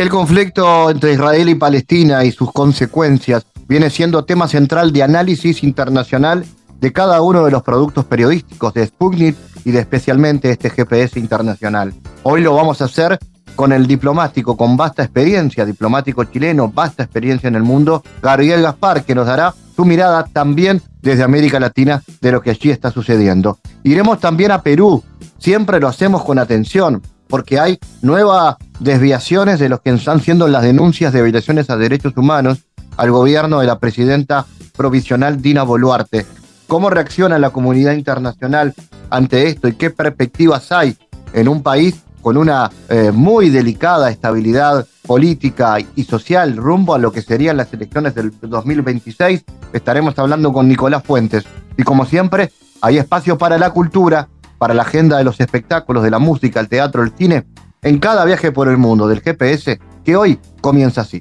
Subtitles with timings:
[0.00, 5.62] El conflicto entre Israel y Palestina y sus consecuencias viene siendo tema central de análisis
[5.62, 6.42] internacional
[6.80, 11.92] de cada uno de los productos periodísticos de Sputnik y de especialmente este GPS internacional.
[12.22, 13.18] Hoy lo vamos a hacer
[13.54, 19.04] con el diplomático con vasta experiencia, diplomático chileno, vasta experiencia en el mundo, Gabriel Gaspar,
[19.04, 23.58] que nos dará su mirada también desde América Latina de lo que allí está sucediendo.
[23.84, 25.04] Iremos también a Perú,
[25.38, 30.62] siempre lo hacemos con atención, porque hay nuevas desviaciones de lo que están siendo las
[30.62, 32.58] denuncias de violaciones a derechos humanos
[32.96, 34.44] al gobierno de la presidenta
[34.76, 36.26] provisional Dina Boluarte.
[36.66, 38.74] ¿Cómo reacciona la comunidad internacional
[39.08, 40.96] ante esto y qué perspectivas hay
[41.32, 47.12] en un país con una eh, muy delicada estabilidad política y social rumbo a lo
[47.12, 49.44] que serían las elecciones del 2026?
[49.72, 51.44] Estaremos hablando con Nicolás Fuentes.
[51.76, 54.28] Y como siempre, hay espacio para la cultura,
[54.60, 57.46] para la agenda de los espectáculos, de la música, el teatro, el cine,
[57.80, 61.18] en cada viaje por el mundo del GPS, que hoy comienza así.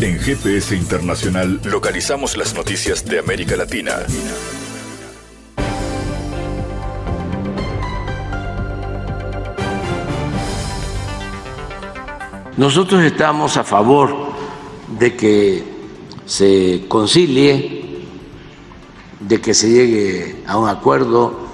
[0.00, 3.92] En GPS Internacional localizamos las noticias de América Latina.
[12.56, 14.16] Nosotros estamos a favor
[14.98, 15.62] de que
[16.24, 18.06] se concilie,
[19.20, 21.45] de que se llegue a un acuerdo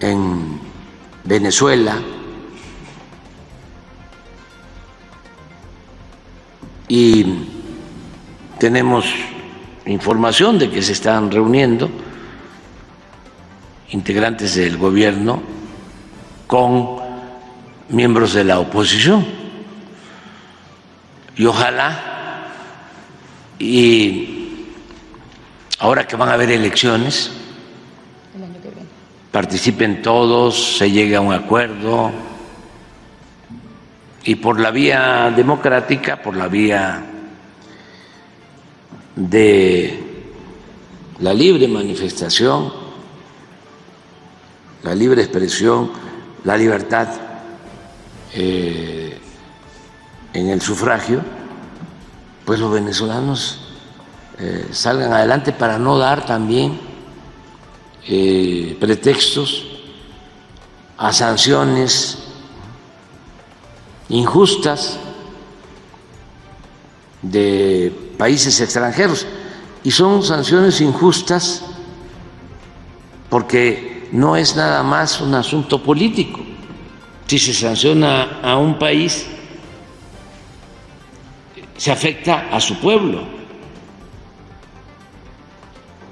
[0.00, 0.60] en
[1.24, 1.98] Venezuela.
[6.88, 7.24] Y
[8.58, 9.06] tenemos
[9.86, 11.90] información de que se están reuniendo
[13.90, 15.42] integrantes del gobierno
[16.46, 16.96] con
[17.88, 19.26] miembros de la oposición.
[21.36, 22.14] Y ojalá
[23.58, 24.68] y
[25.78, 27.30] ahora que van a haber elecciones
[29.36, 32.10] participen todos, se llegue a un acuerdo.
[34.24, 37.04] Y por la vía democrática, por la vía
[39.14, 40.32] de
[41.18, 42.72] la libre manifestación,
[44.82, 45.90] la libre expresión,
[46.44, 47.08] la libertad
[48.32, 49.18] eh,
[50.32, 51.20] en el sufragio,
[52.46, 53.60] pues los venezolanos
[54.38, 56.85] eh, salgan adelante para no dar también
[58.08, 59.66] eh, pretextos
[60.96, 62.18] a sanciones
[64.08, 64.98] injustas
[67.22, 69.26] de países extranjeros.
[69.82, 71.64] Y son sanciones injustas
[73.28, 76.40] porque no es nada más un asunto político.
[77.26, 79.26] Si se sanciona a un país,
[81.76, 83.22] se afecta a su pueblo.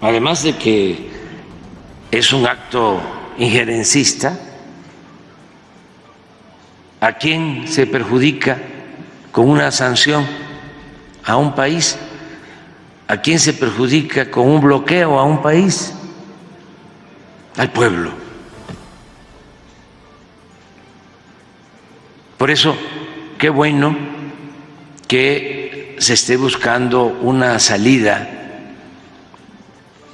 [0.00, 1.13] Además de que
[2.10, 3.00] es un acto
[3.38, 4.38] injerencista.
[7.00, 8.59] ¿A quién se perjudica
[9.31, 10.26] con una sanción
[11.25, 11.98] a un país?
[13.09, 15.93] ¿A quién se perjudica con un bloqueo a un país?
[17.56, 18.10] Al pueblo.
[22.38, 22.76] Por eso,
[23.38, 23.97] qué bueno
[25.06, 28.44] que se esté buscando una salida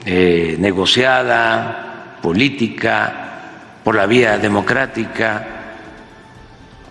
[0.05, 3.21] eh, negociada, política,
[3.85, 5.47] por la vía democrática,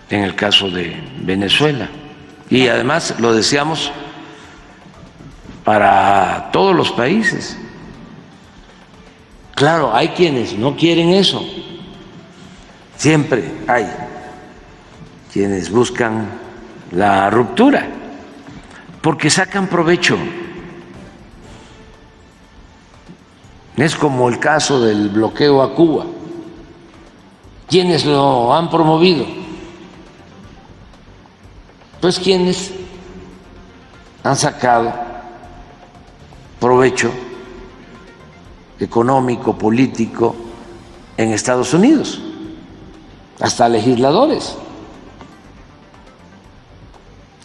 [0.10, 1.90] en el caso de Venezuela.
[2.50, 3.92] Y además lo deseamos
[5.64, 7.58] para todos los países.
[9.54, 11.46] Claro, hay quienes no quieren eso.
[12.98, 13.88] Siempre hay
[15.32, 16.28] quienes buscan
[16.92, 17.88] la ruptura,
[19.02, 20.18] porque sacan provecho.
[23.80, 26.06] Es como el caso del bloqueo a Cuba.
[27.70, 29.26] ¿Quiénes lo han promovido?
[32.02, 32.74] Pues quienes
[34.22, 34.94] han sacado
[36.60, 37.10] provecho
[38.82, 40.36] económico, político
[41.16, 42.22] en Estados Unidos,
[43.40, 44.58] hasta legisladores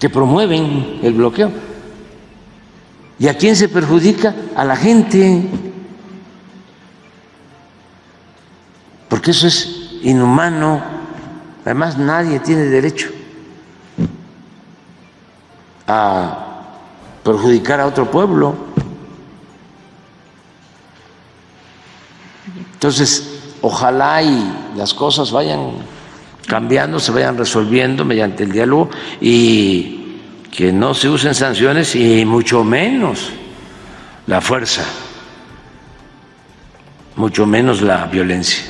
[0.00, 1.52] que promueven el bloqueo.
[3.20, 4.34] ¿Y a quién se perjudica?
[4.56, 5.48] A la gente
[9.14, 9.68] porque eso es
[10.02, 10.82] inhumano.
[11.64, 13.10] Además, nadie tiene derecho
[15.86, 16.64] a
[17.22, 18.56] perjudicar a otro pueblo.
[22.72, 25.74] Entonces, ojalá y las cosas vayan
[26.48, 28.90] cambiando, se vayan resolviendo mediante el diálogo
[29.20, 30.18] y
[30.50, 33.30] que no se usen sanciones y mucho menos
[34.26, 34.82] la fuerza,
[37.16, 38.64] mucho menos la violencia.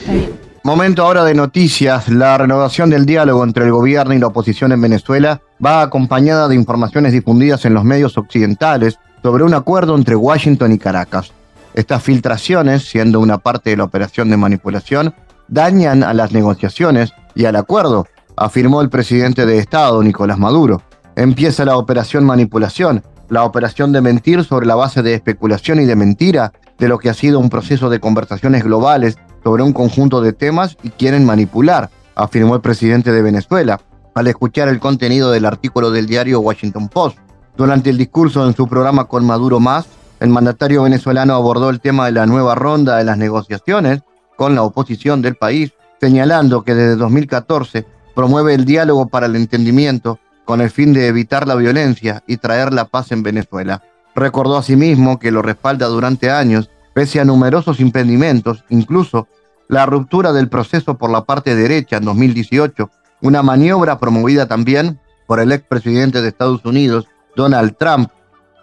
[0.62, 2.08] Momento ahora de noticias.
[2.08, 6.54] La renovación del diálogo entre el gobierno y la oposición en Venezuela va acompañada de
[6.54, 11.32] informaciones difundidas en los medios occidentales sobre un acuerdo entre Washington y Caracas.
[11.74, 15.14] Estas filtraciones, siendo una parte de la operación de manipulación,
[15.48, 18.06] dañan a las negociaciones y al acuerdo,
[18.36, 20.82] afirmó el presidente de Estado, Nicolás Maduro.
[21.16, 25.96] Empieza la operación manipulación, la operación de mentir sobre la base de especulación y de
[25.96, 26.52] mentira
[26.84, 30.76] de lo que ha sido un proceso de conversaciones globales sobre un conjunto de temas
[30.82, 33.80] y quieren manipular, afirmó el presidente de Venezuela,
[34.14, 37.16] al escuchar el contenido del artículo del diario Washington Post.
[37.56, 39.86] Durante el discurso en su programa con Maduro Más,
[40.20, 44.02] el mandatario venezolano abordó el tema de la nueva ronda de las negociaciones
[44.36, 45.72] con la oposición del país,
[46.02, 51.48] señalando que desde 2014 promueve el diálogo para el entendimiento con el fin de evitar
[51.48, 53.82] la violencia y traer la paz en Venezuela.
[54.14, 59.28] Recordó asimismo que lo respalda durante años, pese a numerosos impedimentos, incluso
[59.68, 62.90] la ruptura del proceso por la parte derecha en 2018,
[63.22, 67.06] una maniobra promovida también por el expresidente de Estados Unidos,
[67.36, 68.10] Donald Trump,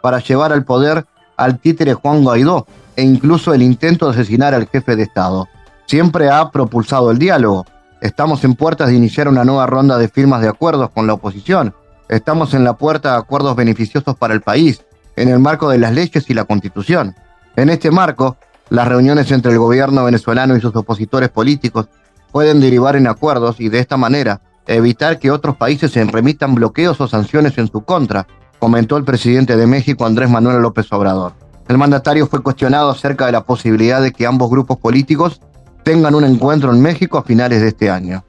[0.01, 1.06] para llevar al poder
[1.38, 5.48] al títere Juan Guaidó e incluso el intento de asesinar al jefe de Estado.
[5.86, 7.66] Siempre ha propulsado el diálogo.
[8.00, 11.74] Estamos en puertas de iniciar una nueva ronda de firmas de acuerdos con la oposición.
[12.10, 14.83] Estamos en la puerta de acuerdos beneficiosos para el país,
[15.16, 17.16] en el marco de las leyes y la constitución.
[17.56, 18.38] En este marco,
[18.69, 21.88] las reuniones entre el gobierno venezolano y sus opositores políticos
[22.31, 27.01] pueden derivar en acuerdos y de esta manera evitar que otros países se remitan bloqueos
[27.01, 28.27] o sanciones en su contra,
[28.59, 31.33] comentó el presidente de México Andrés Manuel López Obrador.
[31.68, 35.42] El mandatario fue cuestionado acerca de la posibilidad de que ambos grupos políticos
[35.83, 38.24] tengan un encuentro en México a finales de este año.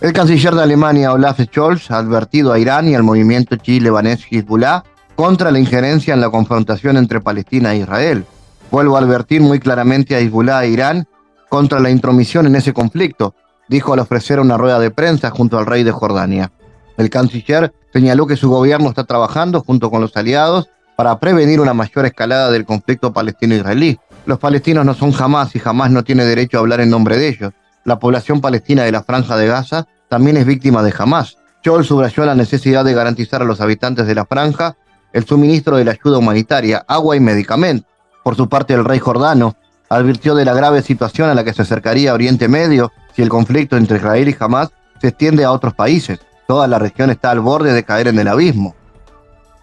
[0.00, 4.84] El canciller de Alemania, Olaf Scholz, ha advertido a Irán y al movimiento chile-lebanés Hezbollah
[5.16, 8.24] contra la injerencia en la confrontación entre Palestina e Israel.
[8.70, 11.06] Vuelvo a advertir muy claramente a Hezbollah e Irán
[11.48, 13.34] contra la intromisión en ese conflicto,
[13.68, 16.50] dijo al ofrecer una rueda de prensa junto al rey de Jordania.
[16.96, 21.74] El canciller señaló que su gobierno está trabajando junto con los aliados para prevenir una
[21.74, 23.98] mayor escalada del conflicto palestino-israelí.
[24.26, 27.28] Los palestinos no son jamás y jamás no tiene derecho a hablar en nombre de
[27.28, 27.52] ellos.
[27.84, 31.36] La población palestina de la franja de Gaza también es víctima de Hamas.
[31.62, 34.76] Scholl subrayó la necesidad de garantizar a los habitantes de la franja
[35.14, 37.88] el suministro de la ayuda humanitaria, agua y medicamentos.
[38.24, 39.56] Por su parte, el rey jordano
[39.88, 43.76] advirtió de la grave situación a la que se acercaría Oriente Medio si el conflicto
[43.76, 44.70] entre Israel y Hamas
[45.00, 46.18] se extiende a otros países.
[46.48, 48.74] Toda la región está al borde de caer en el abismo.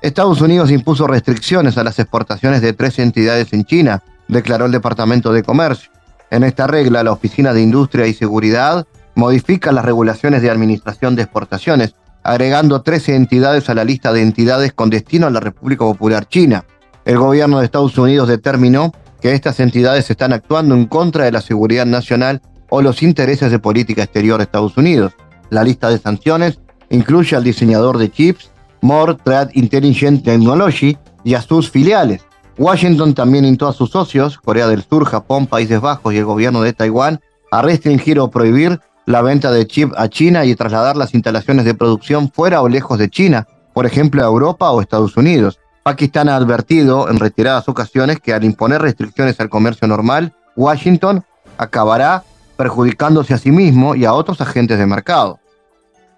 [0.02, 5.34] Estados Unidos impuso restricciones a las exportaciones de tres entidades en China, declaró el Departamento
[5.34, 5.92] de Comercio.
[6.30, 11.24] En esta regla, la Oficina de Industria y Seguridad modifica las regulaciones de administración de
[11.24, 11.94] exportaciones,
[12.24, 16.66] agregando 13 entidades a la lista de entidades con destino a la República Popular China.
[17.06, 18.92] El gobierno de Estados Unidos determinó
[19.22, 23.60] que estas entidades están actuando en contra de la seguridad nacional o los intereses de
[23.60, 25.14] política exterior de Estados Unidos.
[25.50, 26.60] La lista de sanciones
[26.90, 28.52] incluye al diseñador de chips,
[28.82, 32.22] More Trade Intelligent Technology y a sus filiales.
[32.58, 36.62] Washington también instó a sus socios, Corea del Sur, Japón, Países Bajos y el gobierno
[36.62, 37.20] de Taiwán,
[37.52, 38.80] a restringir o prohibir
[39.12, 42.98] la venta de chips a China y trasladar las instalaciones de producción fuera o lejos
[42.98, 45.60] de China, por ejemplo a Europa o Estados Unidos.
[45.84, 51.24] Pakistán ha advertido en retiradas ocasiones que al imponer restricciones al comercio normal, Washington
[51.58, 52.24] acabará
[52.56, 55.40] perjudicándose a sí mismo y a otros agentes de mercado.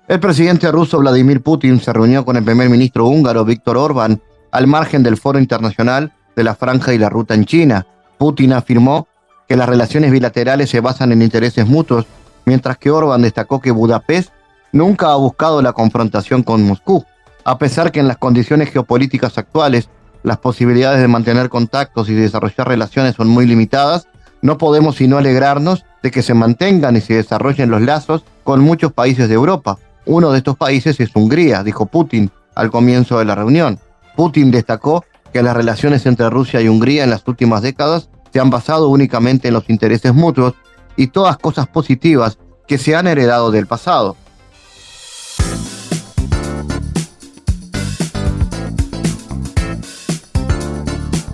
[0.08, 4.22] El presidente ruso Vladimir Putin se reunió con el primer ministro húngaro Víctor Orbán
[4.52, 7.88] al margen del Foro Internacional de la Franja y la Ruta en China.
[8.18, 9.08] Putin afirmó
[9.48, 12.06] que las relaciones bilaterales se basan en intereses mutuos,
[12.46, 14.32] mientras que Orbán destacó que Budapest
[14.72, 17.06] nunca ha buscado la confrontación con Moscú,
[17.44, 19.90] a pesar que en las condiciones geopolíticas actuales
[20.24, 24.08] las posibilidades de mantener contactos y desarrollar relaciones son muy limitadas,
[24.42, 28.94] no podemos sino alegrarnos de que se mantengan y se desarrollen los lazos con muchos
[28.94, 33.36] países de Europa, uno de estos países es Hungría, dijo Putin al comienzo de la
[33.36, 33.80] reunión.
[34.16, 38.50] Putin destacó que las relaciones entre Rusia y Hungría en las últimas décadas se han
[38.50, 40.54] basado únicamente en los intereses mutuos
[40.96, 44.16] y todas cosas positivas que se han heredado del pasado.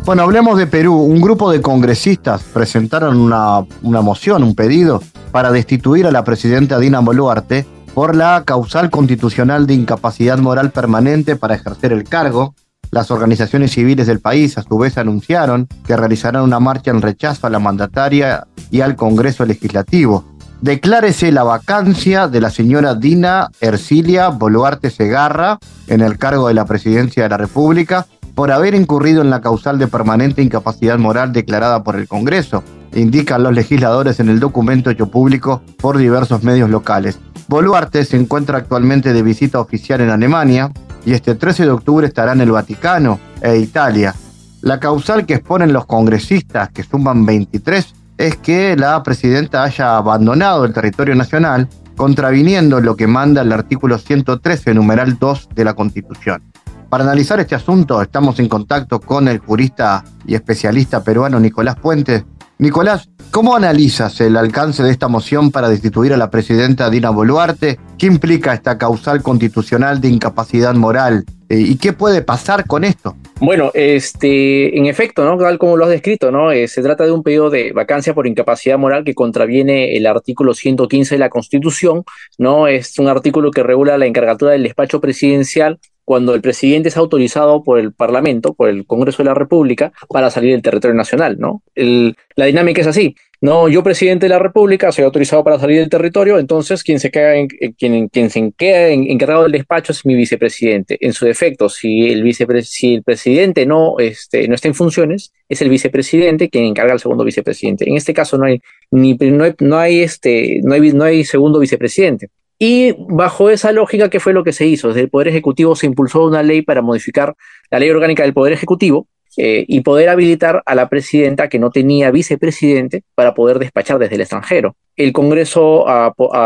[0.06, 0.96] Bueno, hablemos de Perú.
[0.96, 6.80] Un grupo de congresistas presentaron una, una moción, un pedido, para destituir a la presidenta
[6.80, 12.56] Dina Boluarte por la causal constitucional de incapacidad moral permanente para ejercer el cargo.
[12.92, 17.46] Las organizaciones civiles del país a su vez anunciaron que realizarán una marcha en rechazo
[17.46, 20.26] a la mandataria y al Congreso Legislativo.
[20.62, 26.66] Declárese la vacancia de la señora Dina Ercilia Boluarte Segarra en el cargo de la
[26.66, 31.84] presidencia de la República por haber incurrido en la causal de permanente incapacidad moral declarada
[31.84, 37.20] por el Congreso, indican los legisladores en el documento hecho público por diversos medios locales.
[37.48, 40.72] Boluarte se encuentra actualmente de visita oficial en Alemania
[41.06, 44.14] y este 13 de octubre estará en el Vaticano e Italia.
[44.62, 50.66] La causal que exponen los congresistas, que suman 23, es que la presidenta haya abandonado
[50.66, 56.42] el territorio nacional, contraviniendo lo que manda el artículo 113, numeral 2 de la Constitución.
[56.90, 62.26] Para analizar este asunto estamos en contacto con el jurista y especialista peruano Nicolás Puentes.
[62.62, 67.80] Nicolás, ¿cómo analizas el alcance de esta moción para destituir a la presidenta Dina Boluarte?
[67.98, 71.24] ¿Qué implica esta causal constitucional de incapacidad moral?
[71.48, 73.16] Eh, ¿Y qué puede pasar con esto?
[73.40, 75.38] Bueno, este, en efecto, ¿no?
[75.38, 76.52] Tal como lo has descrito, ¿no?
[76.52, 80.54] Eh, se trata de un pedido de vacancia por incapacidad moral que contraviene el artículo
[80.54, 82.04] 115 de la Constitución,
[82.38, 82.68] ¿no?
[82.68, 87.64] Es un artículo que regula la encargatura del despacho presidencial cuando el presidente es autorizado
[87.64, 91.62] por el Parlamento, por el Congreso de la República, para salir del territorio nacional, ¿no?
[91.76, 93.16] la dinámica es así.
[93.42, 97.12] No, yo presidente de la República soy autorizado para salir del territorio, entonces quien se
[97.12, 100.98] queda, en, quien, quien se queda encargado del despacho es mi vicepresidente.
[101.00, 105.62] En su defecto, si el, si el presidente no, este, no está en funciones, es
[105.62, 107.88] el vicepresidente quien encarga al segundo vicepresidente.
[107.88, 111.24] En este caso no hay ni no hay, no hay este no hay, no hay
[111.24, 112.30] segundo vicepresidente.
[112.62, 114.90] Y bajo esa lógica, ¿qué fue lo que se hizo?
[114.90, 117.36] Desde el Poder Ejecutivo se impulsó una ley para modificar
[117.72, 121.72] la ley orgánica del Poder Ejecutivo eh, y poder habilitar a la presidenta que no
[121.72, 124.76] tenía vicepresidente para poder despachar desde el extranjero.
[124.98, 125.86] El Congreso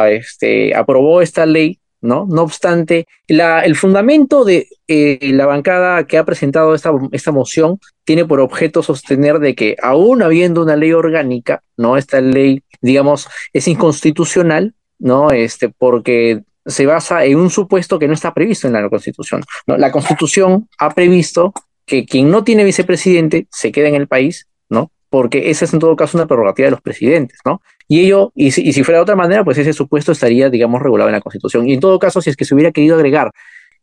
[0.07, 2.27] este, aprobó esta ley, ¿no?
[2.29, 7.79] No obstante, la, el fundamento de eh, la bancada que ha presentado esta, esta moción
[8.03, 11.97] tiene por objeto sostener de que aún habiendo una ley orgánica, ¿no?
[11.97, 15.31] Esta ley, digamos, es inconstitucional ¿no?
[15.31, 19.43] Este, porque se basa en un supuesto que no está previsto en la Constitución.
[19.67, 21.53] La Constitución ha previsto
[21.85, 24.91] que quien no tiene vicepresidente se quede en el país, ¿no?
[25.09, 27.61] Porque esa es en todo caso una prerrogativa de los presidentes, ¿no?
[27.89, 30.81] Y ello, y si, y si fuera de otra manera, pues ese supuesto estaría, digamos,
[30.81, 31.67] regulado en la Constitución.
[31.67, 33.31] Y en todo caso, si es que se hubiera querido agregar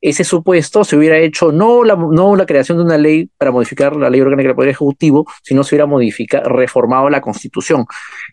[0.00, 3.96] ese supuesto se hubiera hecho no la, no la creación de una ley para modificar
[3.96, 7.84] la ley orgánica del Poder Ejecutivo, sino se hubiera modificado, reformado la Constitución,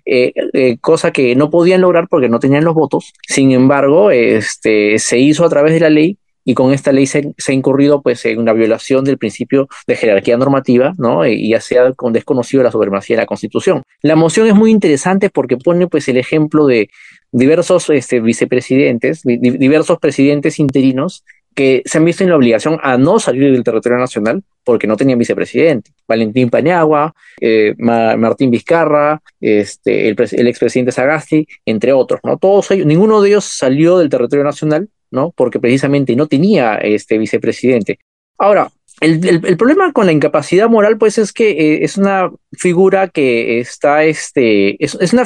[0.06, 3.14] eh, eh, cosa que no podían lograr porque no tenían los votos.
[3.28, 7.34] Sin embargo, este, se hizo a través de la ley y con esta ley se,
[7.46, 11.26] ha incurrido pues, en una violación del principio de jerarquía normativa, ¿no?
[11.26, 13.84] Eh, y ya sea con desconocido la supremacía de la Constitución.
[14.02, 16.90] La moción es muy interesante porque pone pues, el ejemplo de
[17.34, 21.26] diversos este, vicepresidentes, diversos presidentes interinos
[21.58, 24.96] que se han visto en la obligación a no salir del territorio nacional porque no
[24.96, 25.90] tenían vicepresidente.
[26.08, 32.38] Valentín Paniagua, eh, Martín Vizcarra, este, el, expresidente Sagasti, entre otros, ¿no?
[32.38, 35.34] Todos ellos, ninguno de ellos salió del territorio nacional, ¿no?
[35.36, 37.98] Porque precisamente no tenía este vicepresidente.
[38.38, 38.70] Ahora,
[39.02, 44.04] el, problema con la incapacidad moral, pues, es que eh, es una figura que está,
[44.04, 45.26] este, es una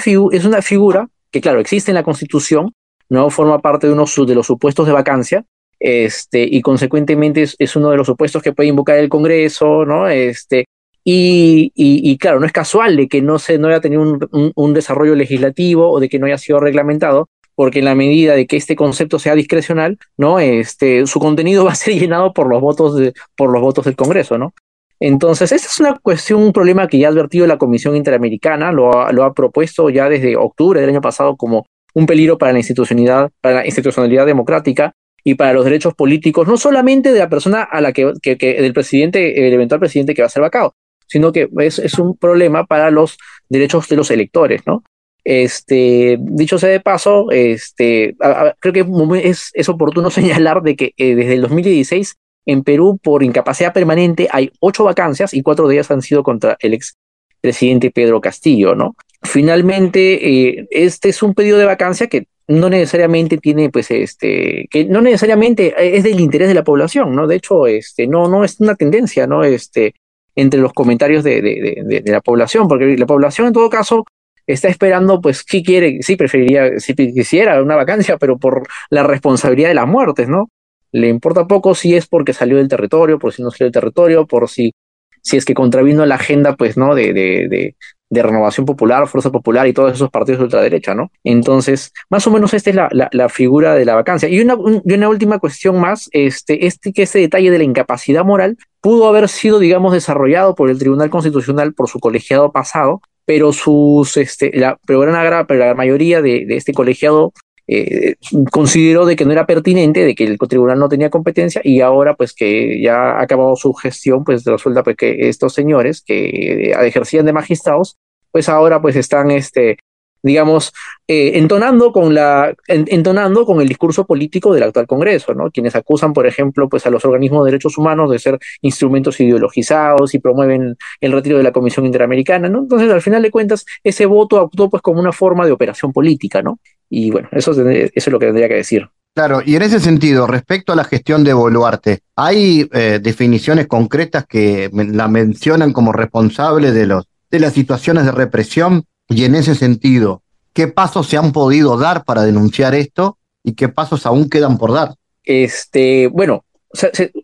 [0.62, 2.74] figura que, claro, existe en la Constitución,
[3.10, 5.44] no forma parte de uno de los supuestos de vacancia,
[5.84, 10.08] este, y consecuentemente es, uno de los supuestos que puede invocar el Congreso, ¿no?
[10.08, 10.66] Este,
[11.04, 14.74] y, y, claro, no es casual de que no, se, no haya tenido un, un,
[14.76, 18.58] desarrollo legislativo o de que no haya sido reglamentado, porque en la medida de que
[18.58, 20.40] este concepto sea discrecional, ¿no?
[20.40, 23.96] Este, su contenido va a ser llenado por los votos, de, por los votos del
[23.96, 24.54] Congreso, ¿no?
[25.00, 29.00] Entonces, esta es una cuestión, un problema que ya ha advertido la Comisión Interamericana, lo
[29.00, 32.60] ha, lo ha propuesto ya desde octubre del año pasado como un peligro para la
[32.60, 37.64] institucionalidad, para la institucionalidad democrática, y para los derechos políticos, no solamente de la persona
[37.64, 40.76] a la que, del presidente, el eventual presidente que va a ser vacado,
[41.08, 43.18] sino que es, es, un problema para los
[43.50, 44.84] derechos de los electores, ¿no?
[45.24, 48.16] Este, dicho sea de paso, este,
[48.60, 48.86] creo que
[49.24, 52.16] es, es, oportuno señalar de que eh, desde el 2016
[52.48, 56.58] en Perú por incapacidad permanente hay ocho vacancias y cuatro de ellas han sido contra
[56.60, 56.98] el ex
[57.40, 58.96] presidente Pedro Castillo, ¿no?
[59.24, 64.86] Finalmente, eh, este es un pedido de vacancia que no necesariamente tiene, pues, este, que
[64.86, 67.28] no necesariamente es del interés de la población, ¿no?
[67.28, 69.44] De hecho, este, no, no es una tendencia, ¿no?
[69.44, 69.94] Este,
[70.36, 74.06] entre los comentarios de, de, de, la población, porque la población en todo caso
[74.48, 79.70] está esperando, pues, si quiere, sí preferiría, si quisiera una vacancia, pero por la responsabilidad
[79.70, 80.50] de las muertes, ¿no?
[80.92, 84.26] Le importa poco si es porque salió del territorio, por si no salió del territorio,
[84.26, 84.74] por si,
[85.22, 86.96] si es que contravino la agenda, pues, ¿no?
[86.96, 87.76] De, de, de
[88.12, 91.12] Renovación Popular, Fuerza Popular y todos esos partidos de ultraderecha, ¿no?
[91.24, 94.28] Entonces, más o menos esta es la, figura de la vacancia.
[94.28, 98.58] Y una, una última cuestión más, este, este, que este detalle de la incapacidad moral
[98.82, 104.18] pudo haber sido, digamos, desarrollado por el Tribunal Constitucional por su colegiado pasado, pero sus,
[104.18, 107.34] este, la, pero la mayoría de, de este colegiado
[107.68, 108.16] eh,
[108.52, 112.16] consideró de que no era pertinente, de que el tribunal no tenía competencia y ahora
[112.16, 117.26] pues que ya ha acabado su gestión, pues resulta pues que estos señores que ejercían
[117.26, 117.98] de magistrados,
[118.32, 119.78] pues ahora pues están este,
[120.24, 120.72] digamos,
[121.08, 125.50] eh, entonando, con la, entonando con el discurso político del actual Congreso, ¿no?
[125.52, 130.14] Quienes acusan, por ejemplo, pues a los organismos de derechos humanos de ser instrumentos ideologizados
[130.14, 132.60] y promueven el retiro de la Comisión Interamericana, ¿no?
[132.60, 136.42] Entonces, al final de cuentas, ese voto actuó pues como una forma de operación política,
[136.42, 136.60] ¿no?
[136.94, 138.88] Y bueno, eso, eso es lo que tendría que decir.
[139.14, 144.26] Claro, y en ese sentido, respecto a la gestión de Boluarte, ¿hay eh, definiciones concretas
[144.28, 148.84] que la mencionan como responsable de, los, de las situaciones de represión?
[149.08, 150.22] Y en ese sentido,
[150.54, 154.74] ¿qué pasos se han podido dar para denunciar esto y qué pasos aún quedan por
[154.74, 154.96] dar?
[155.24, 156.44] Este, bueno,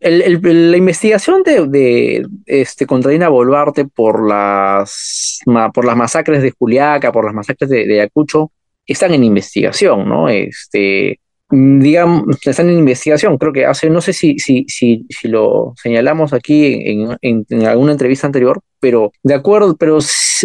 [0.01, 5.39] la investigación de, este, contra Dina Boluarte por las,
[5.73, 8.51] por las masacres de Juliaca, por las masacres de, de Ayacucho,
[8.87, 10.29] están en investigación, ¿no?
[10.29, 13.37] Este, digamos, están en investigación.
[13.37, 17.93] Creo que hace, no sé si, si, si, si lo señalamos aquí en, en, alguna
[17.93, 19.99] entrevista anterior, pero de acuerdo, pero,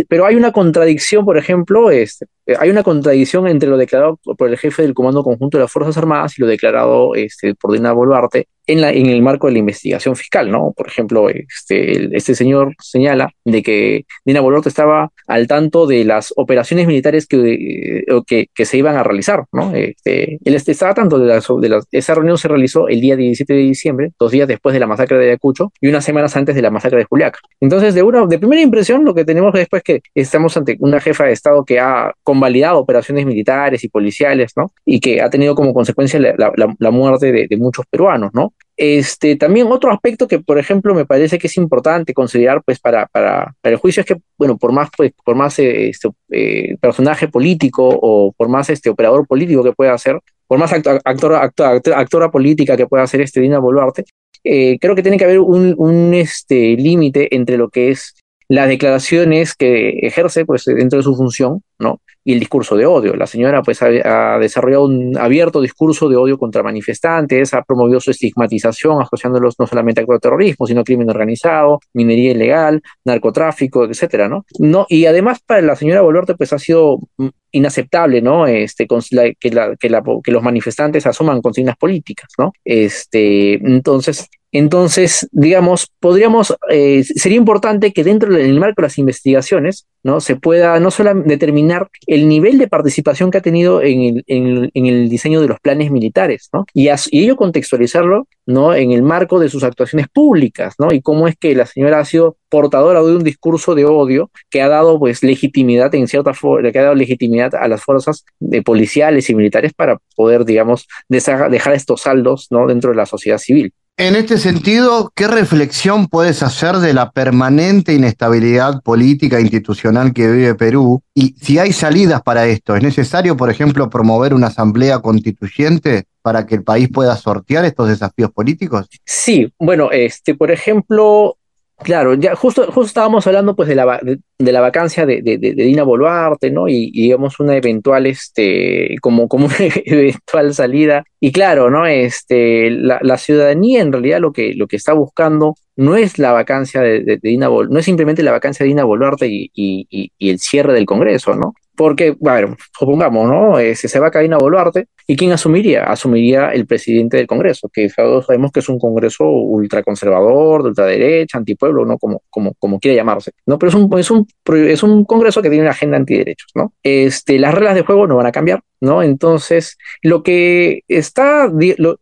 [0.08, 2.26] pero hay una contradicción, por ejemplo, este,
[2.58, 5.96] hay una contradicción entre lo declarado por el jefe del Comando Conjunto de las Fuerzas
[5.96, 9.58] Armadas y lo declarado este, por Dina Boluarte en, la, en el marco de la
[9.58, 10.72] investigación fiscal, ¿no?
[10.76, 16.32] Por ejemplo, este, este señor señala de que Dina Boluarte estaba al tanto de las
[16.36, 19.74] operaciones militares que, que, que se iban a realizar, ¿no?
[19.74, 23.52] Este, él estaba tanto de, las, de las, esa reunión se realizó el día 17
[23.52, 26.62] de diciembre, dos días después de la masacre de Ayacucho y unas semanas antes de
[26.62, 27.38] la masacre de Juliaca.
[27.60, 31.00] Entonces, de una de primera impresión, lo que tenemos después es que estamos ante una
[31.00, 34.73] jefa de Estado que ha convalidado operaciones militares y policiales, ¿no?
[34.85, 38.52] Y que ha tenido como consecuencia la, muerte de, muchos peruanos, ¿no?
[38.76, 43.06] Este, también otro aspecto que, por ejemplo, me parece que es importante considerar, pues, para,
[43.06, 47.28] para, el juicio es que, bueno, por más, pues, por más eh, este, eh, personaje
[47.28, 52.76] político o por más este operador político que pueda ser, por más actor, actora política
[52.76, 54.04] que pueda ser este Dina Boluarte,
[54.45, 58.14] eh, creo que tiene que haber un, un este, límite entre lo que es
[58.49, 62.00] las declaraciones que ejerce pues, dentro de su función, ¿no?
[62.25, 63.15] Y el discurso de odio.
[63.15, 68.11] La señora pues ha, desarrollado un abierto discurso de odio contra manifestantes, ha promovido su
[68.11, 74.45] estigmatización asociándolos no solamente al terrorismo, sino crimen organizado, minería ilegal, narcotráfico, etcétera, ¿no?
[74.58, 78.47] No, y además para la señora Boluarte pues ha sido mm, inaceptable, ¿no?
[78.47, 82.52] Este, que, la, que, la, que los manifestantes asuman consignas políticas, ¿no?
[82.65, 89.87] Este, entonces, entonces, digamos, podríamos, eh, sería importante que dentro del marco de las investigaciones,
[90.02, 90.21] ¿no?
[90.21, 94.86] Se pueda no solo determinar el nivel de participación que ha tenido en el, en
[94.86, 96.65] el, diseño de los planes militares, ¿no?
[96.75, 98.75] Y, y, ello contextualizarlo, ¿no?
[98.75, 100.93] En el marco de sus actuaciones públicas, ¿no?
[100.93, 104.62] Y cómo es que la señora ha sido portadora de un discurso de odio que
[104.62, 108.62] ha dado, pues, legitimidad, en cierta forma, que ha dado legitimidad a las fuerzas de
[108.62, 112.67] policiales y militares para poder, digamos, dejar estos saldos, ¿no?
[112.67, 113.73] Dentro de la sociedad civil.
[113.99, 120.31] En este sentido, ¿qué reflexión puedes hacer de la permanente inestabilidad política e institucional que
[120.31, 121.02] vive Perú?
[121.15, 126.47] Y si hay salidas para esto, ¿es necesario, por ejemplo, promover una asamblea constituyente para
[126.47, 128.89] que el país pueda sortear estos desafíos políticos?
[129.05, 131.37] Sí, bueno, este, por ejemplo,
[131.82, 135.82] Claro, ya justo, justo estábamos hablando pues de la, de, la vacancia de, de, Dina
[135.82, 136.68] Boluarte, ¿no?
[136.68, 141.04] Y, digamos una eventual, este, como, como una eventual salida.
[141.21, 141.86] Y claro, ¿no?
[141.86, 146.32] Este, la, la, ciudadanía en realidad lo que, lo que está buscando no es la
[146.32, 150.30] vacancia de, Dina Boluarte, no es simplemente la vacancia de Dina Boluarte y, y, y,
[150.30, 151.54] el cierre del Congreso, ¿no?
[151.75, 153.58] Porque, bueno, supongamos, ¿no?
[153.58, 155.85] Eh, se va a caer Boluarte, ¿y quién asumiría?
[155.85, 161.39] Asumiría el presidente del Congreso, que todos sabemos que es un Congreso ultraconservador, de ultraderecha,
[161.39, 161.99] antipueblo, ¿no?
[161.99, 163.58] Como, como, como quiera llamarse, ¿no?
[163.58, 164.26] Pero es un, es, un,
[164.69, 166.73] es un Congreso que tiene una agenda antiderechos, ¿no?
[166.82, 169.02] Este, las reglas de juego no van a cambiar, ¿no?
[169.02, 171.50] Entonces, lo que está,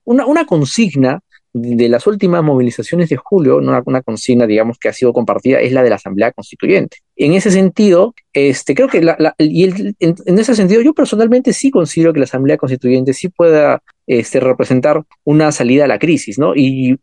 [0.05, 1.21] una, una consigna
[1.53, 5.73] de las últimas movilizaciones de julio, una, una, consigna, digamos, que ha sido compartida, es
[5.73, 6.99] la de la Asamblea Constituyente.
[7.17, 12.13] En ese sentido, este, creo que, la, y en, ese sentido, yo personalmente sí considero
[12.13, 16.53] que la Asamblea Constituyente sí pueda este, representar una salida a la crisis, ¿no?
[16.55, 16.99] Y,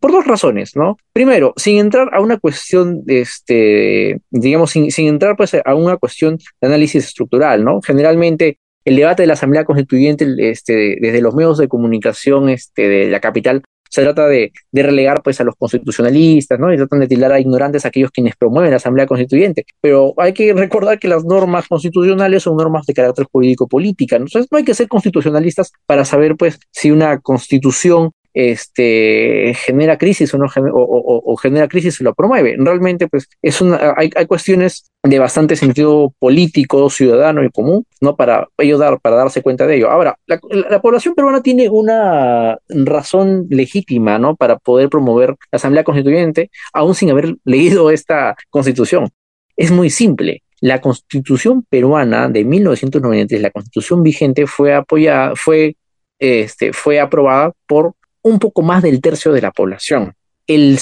[0.00, 0.96] por dos razones, ¿no?
[1.12, 6.38] Primero, sin entrar a una cuestión, este, digamos, sin, sin entrar pues, a una cuestión
[6.60, 7.80] de análisis estructural, ¿no?
[7.82, 13.10] Generalmente el debate de la Asamblea Constituyente este, desde los medios de comunicación este, de
[13.10, 16.72] la capital Se trata de, relegar pues a los constitucionalistas, ¿no?
[16.72, 19.66] Y tratan de tildar a ignorantes a aquellos quienes promueven la Asamblea Constituyente.
[19.80, 24.16] Pero hay que recordar que las normas constitucionales son normas de carácter jurídico-política.
[24.16, 30.34] Entonces no hay que ser constitucionalistas para saber pues si una constitución este, genera crisis
[30.34, 30.44] o, no,
[30.74, 32.54] o, genera crisis o lo promueve.
[32.58, 38.14] Realmente, pues, es una, hay, hay, cuestiones de bastante sentido político, ciudadano y común, ¿no?
[38.14, 39.90] Para ayudar, para darse cuenta de ello.
[39.90, 44.36] Ahora, la, la, población peruana tiene una razón legítima, ¿no?
[44.36, 49.08] Para poder promover la Asamblea Constituyente, aún sin haber leído esta constitución.
[49.56, 50.42] Es muy simple.
[50.60, 55.76] La constitución peruana de 1993, la constitución vigente, fue apoyada, fue,
[56.18, 57.94] este, fue aprobada por
[58.26, 60.14] un poco más del tercio de la población.
[60.48, 60.78] El,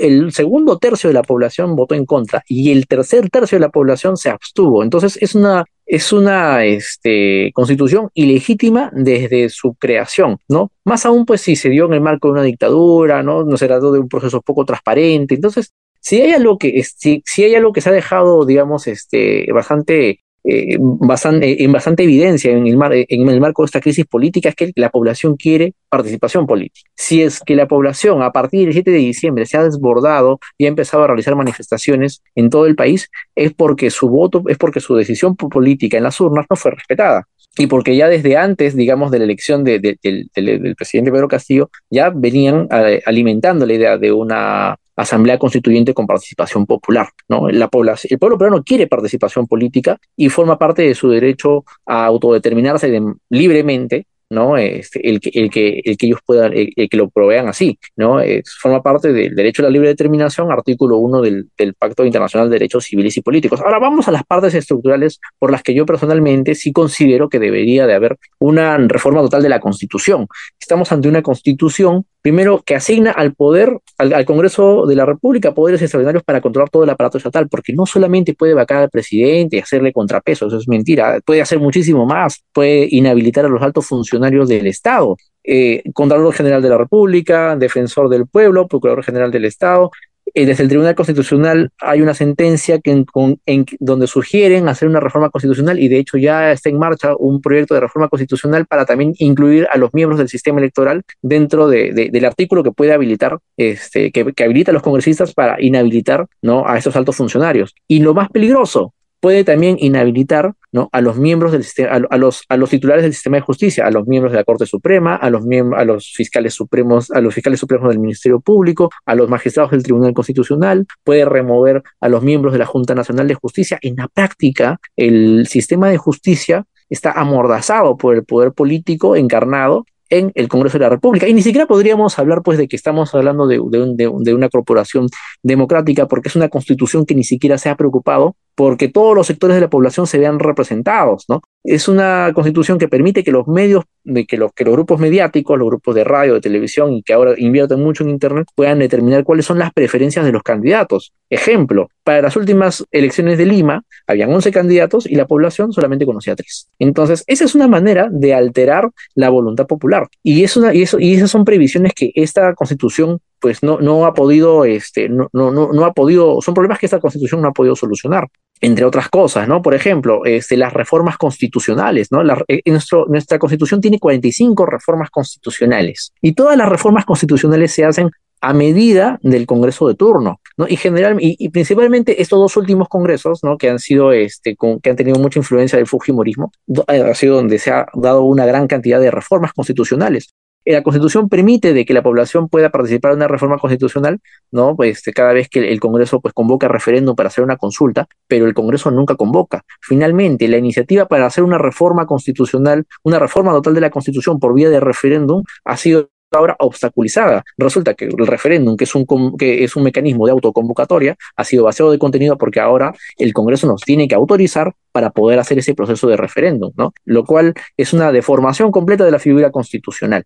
[0.00, 3.70] el segundo tercio de la población votó en contra y el tercer tercio de la
[3.70, 4.82] población se abstuvo.
[4.82, 10.70] Entonces es una, es una este, constitución ilegítima desde su creación, ¿no?
[10.84, 13.44] Más aún pues si se dio en el marco de una dictadura, ¿no?
[13.44, 15.34] No se trató de un proceso poco transparente.
[15.34, 19.46] Entonces, si hay algo que, si, si hay algo que se ha dejado, digamos, este,
[19.52, 24.48] bastante eh, bastante, en bastante evidencia en el, en el marco de esta crisis política
[24.48, 26.88] es que la población quiere participación política.
[26.96, 30.64] Si es que la población a partir del 7 de diciembre se ha desbordado y
[30.64, 34.80] ha empezado a realizar manifestaciones en todo el país, es porque su voto, es porque
[34.80, 37.26] su decisión política en las urnas no fue respetada
[37.58, 42.10] y porque ya desde antes, digamos, de la elección del, del, presidente Pedro Castillo, ya
[42.10, 47.08] venían eh, alimentando la idea de una asamblea constituyente con participación popular.
[47.28, 47.48] ¿no?
[47.48, 52.06] La población, el pueblo peruano quiere participación política y forma parte de su derecho a
[52.06, 54.56] autodeterminarse libremente ¿no?
[54.56, 58.18] Este, el, que, el, que, el que ellos puedan, el, que lo provean así, ¿no?
[58.60, 62.54] forma parte del derecho a la libre determinación, artículo 1 del, del, Pacto Internacional de
[62.54, 63.60] Derechos Civiles y Políticos.
[63.60, 67.86] Ahora vamos a las partes estructurales por las que yo personalmente sí considero que debería
[67.86, 70.28] de haber una reforma total de la Constitución.
[70.60, 75.80] Estamos ante una Constitución primero, que asigna al poder, al, Congreso de la República, poderes
[75.82, 79.60] extraordinarios para controlar todo el aparato estatal, porque no solamente puede vacar al presidente y
[79.60, 84.48] hacerle contrapeso, eso es mentira, puede hacer muchísimo más, puede inhabilitar a los altos funcionarios
[84.48, 89.90] del Estado, eh, Contralor General de la República, Defensor del Pueblo, Procurador General del Estado,
[90.34, 93.04] eh, desde el Tribunal Constitucional hay una sentencia que
[93.46, 97.40] en, donde sugieren hacer una reforma constitucional y de hecho ya está en marcha un
[97.40, 102.24] proyecto de reforma constitucional para también incluir a los miembros del sistema electoral dentro del
[102.24, 106.66] artículo que puede habilitar, este, que, que, habilita a los congresistas para inhabilitar ¿no?
[106.66, 107.74] a esos altos funcionarios.
[107.88, 110.88] Y lo más peligroso, puede también inhabilitar ¿no?
[110.92, 113.90] a los miembros del sistema, a, los, a los titulares del sistema de justicia, a
[113.90, 115.44] los miembros de la Corte Suprema, a los,
[115.76, 119.82] a los fiscales supremos, a los fiscales supremos del Ministerio Público, a los magistrados del
[119.82, 123.78] Tribunal Constitucional, puede remover a los miembros de la Junta Nacional de Justicia.
[123.82, 130.32] En la práctica, el sistema de justicia está amordazado por el poder político encarnado en
[130.34, 131.28] el Congreso de la República.
[131.28, 133.60] Y ni siquiera podríamos hablar pues de que estamos hablando de,
[133.94, 135.06] de, una corporación
[135.42, 139.54] democrática porque es una constitución que ni siquiera se ha preocupado porque todos los sectores
[139.54, 141.40] de la población se vean representados, ¿no?
[141.64, 145.94] Es una constitución que permite que los medios, que los, los grupos mediáticos, los grupos
[145.94, 149.58] de radio, de televisión y que ahora invierten mucho en Internet, puedan determinar cuáles son
[149.58, 151.14] las preferencias de los candidatos.
[151.30, 156.36] Ejemplo, para las últimas elecciones de Lima, habían 11 candidatos y la población solamente conocía
[156.36, 156.68] 3.
[156.80, 160.06] Entonces, esa es una manera de alterar la voluntad popular.
[160.22, 164.64] Y, y, eso, y esas son previsiones que esta constitución pues no, no ha podido,
[164.64, 168.28] este, no, no, no, ha podido, son problemas que esta constitución no ha podido solucionar,
[168.60, 169.62] entre otras cosas, ¿no?
[169.62, 172.22] Por ejemplo, este, las reformas constitucionales, ¿no?
[172.48, 172.62] Eh,
[173.08, 178.10] nuestra constitución tiene 45 reformas constitucionales y todas las reformas constitucionales se hacen
[178.42, 180.66] a medida del Congreso de turno, ¿no?
[180.68, 183.58] Y general y, principalmente estos dos últimos congresos, ¿no?
[183.58, 186.50] Que han sido, este, con, que han tenido mucha influencia del fujimorismo,
[186.88, 190.34] eh, ha sido donde se ha dado una gran cantidad de reformas constitucionales.
[190.64, 194.20] Eh, la Constitución permite de que la población pueda participar en una reforma constitucional,
[194.50, 194.76] ¿no?
[194.76, 198.54] Pues cada vez que el Congreso pues convoca referéndum para hacer una consulta, pero el
[198.54, 199.62] Congreso nunca convoca.
[199.80, 204.54] Finalmente, la iniciativa para hacer una reforma constitucional, una reforma total de la Constitución por
[204.54, 207.44] vía de referéndum ha sido ahora obstaculizada.
[207.58, 211.64] Resulta que el referéndum, que es un, que es un mecanismo de autoconvocatoria, ha sido
[211.64, 215.74] vaciado de contenido porque ahora el Congreso nos tiene que autorizar para poder hacer ese
[215.74, 216.92] proceso de referéndum, ¿no?
[217.04, 220.24] Lo cual es una deformación completa de la figura constitucional.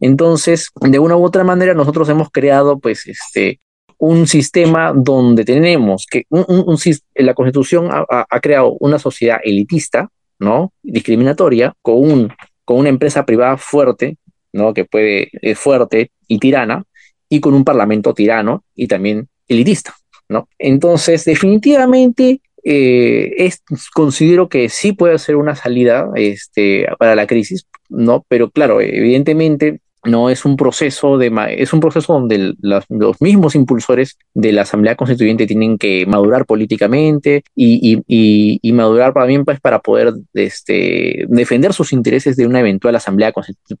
[0.00, 3.60] Entonces, de una u otra manera, nosotros hemos creado, pues, este,
[3.98, 6.76] un sistema donde tenemos que un,
[7.14, 10.72] la Constitución ha, creado una sociedad elitista, ¿no?
[10.82, 12.32] Discriminatoria, con, un,
[12.64, 14.18] con una empresa privada fuerte,
[14.52, 14.74] ¿no?
[14.74, 16.84] Que puede, es fuerte y tirana,
[17.28, 19.94] y con un parlamento tirano y también elitista,
[20.28, 20.48] ¿no?
[20.58, 23.62] Entonces, definitivamente, eh, es,
[23.94, 28.26] considero que sí puede ser una salida este, para la crisis, ¿no?
[28.28, 34.16] Pero claro, evidentemente no es un proceso de es un proceso donde los mismos impulsores
[34.34, 40.14] de la Asamblea Constituyente tienen que madurar políticamente y, y, madurar también pues para poder
[40.34, 43.32] este, defender sus intereses de una eventual Asamblea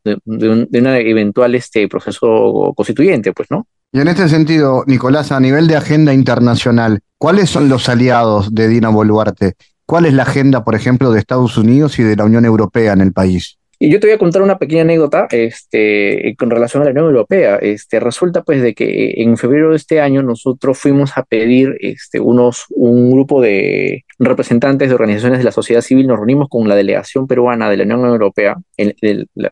[0.04, 5.40] de, un, de eventual este proceso constituyente pues no y en este sentido Nicolás a
[5.40, 9.54] nivel de agenda internacional ¿cuáles son los aliados de Dina Boluarte?
[9.84, 13.00] ¿Cuál es la agenda por ejemplo de Estados Unidos y de la Unión Europea en
[13.00, 13.58] el país?
[13.78, 17.06] Y yo te voy a contar una pequeña anécdota este, con relación a la Unión
[17.06, 17.56] Europea.
[17.56, 22.18] Este, resulta pues de que en febrero de este año nosotros fuimos a pedir este,
[22.18, 26.74] unos, un grupo de representantes de organizaciones de la sociedad civil, nos reunimos con la
[26.74, 28.56] delegación peruana de la Unión Europea,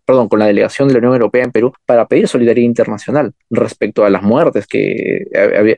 [0.07, 4.05] perdón, con la delegación de la Unión Europea en Perú para pedir solidaridad internacional respecto
[4.05, 5.25] a las muertes que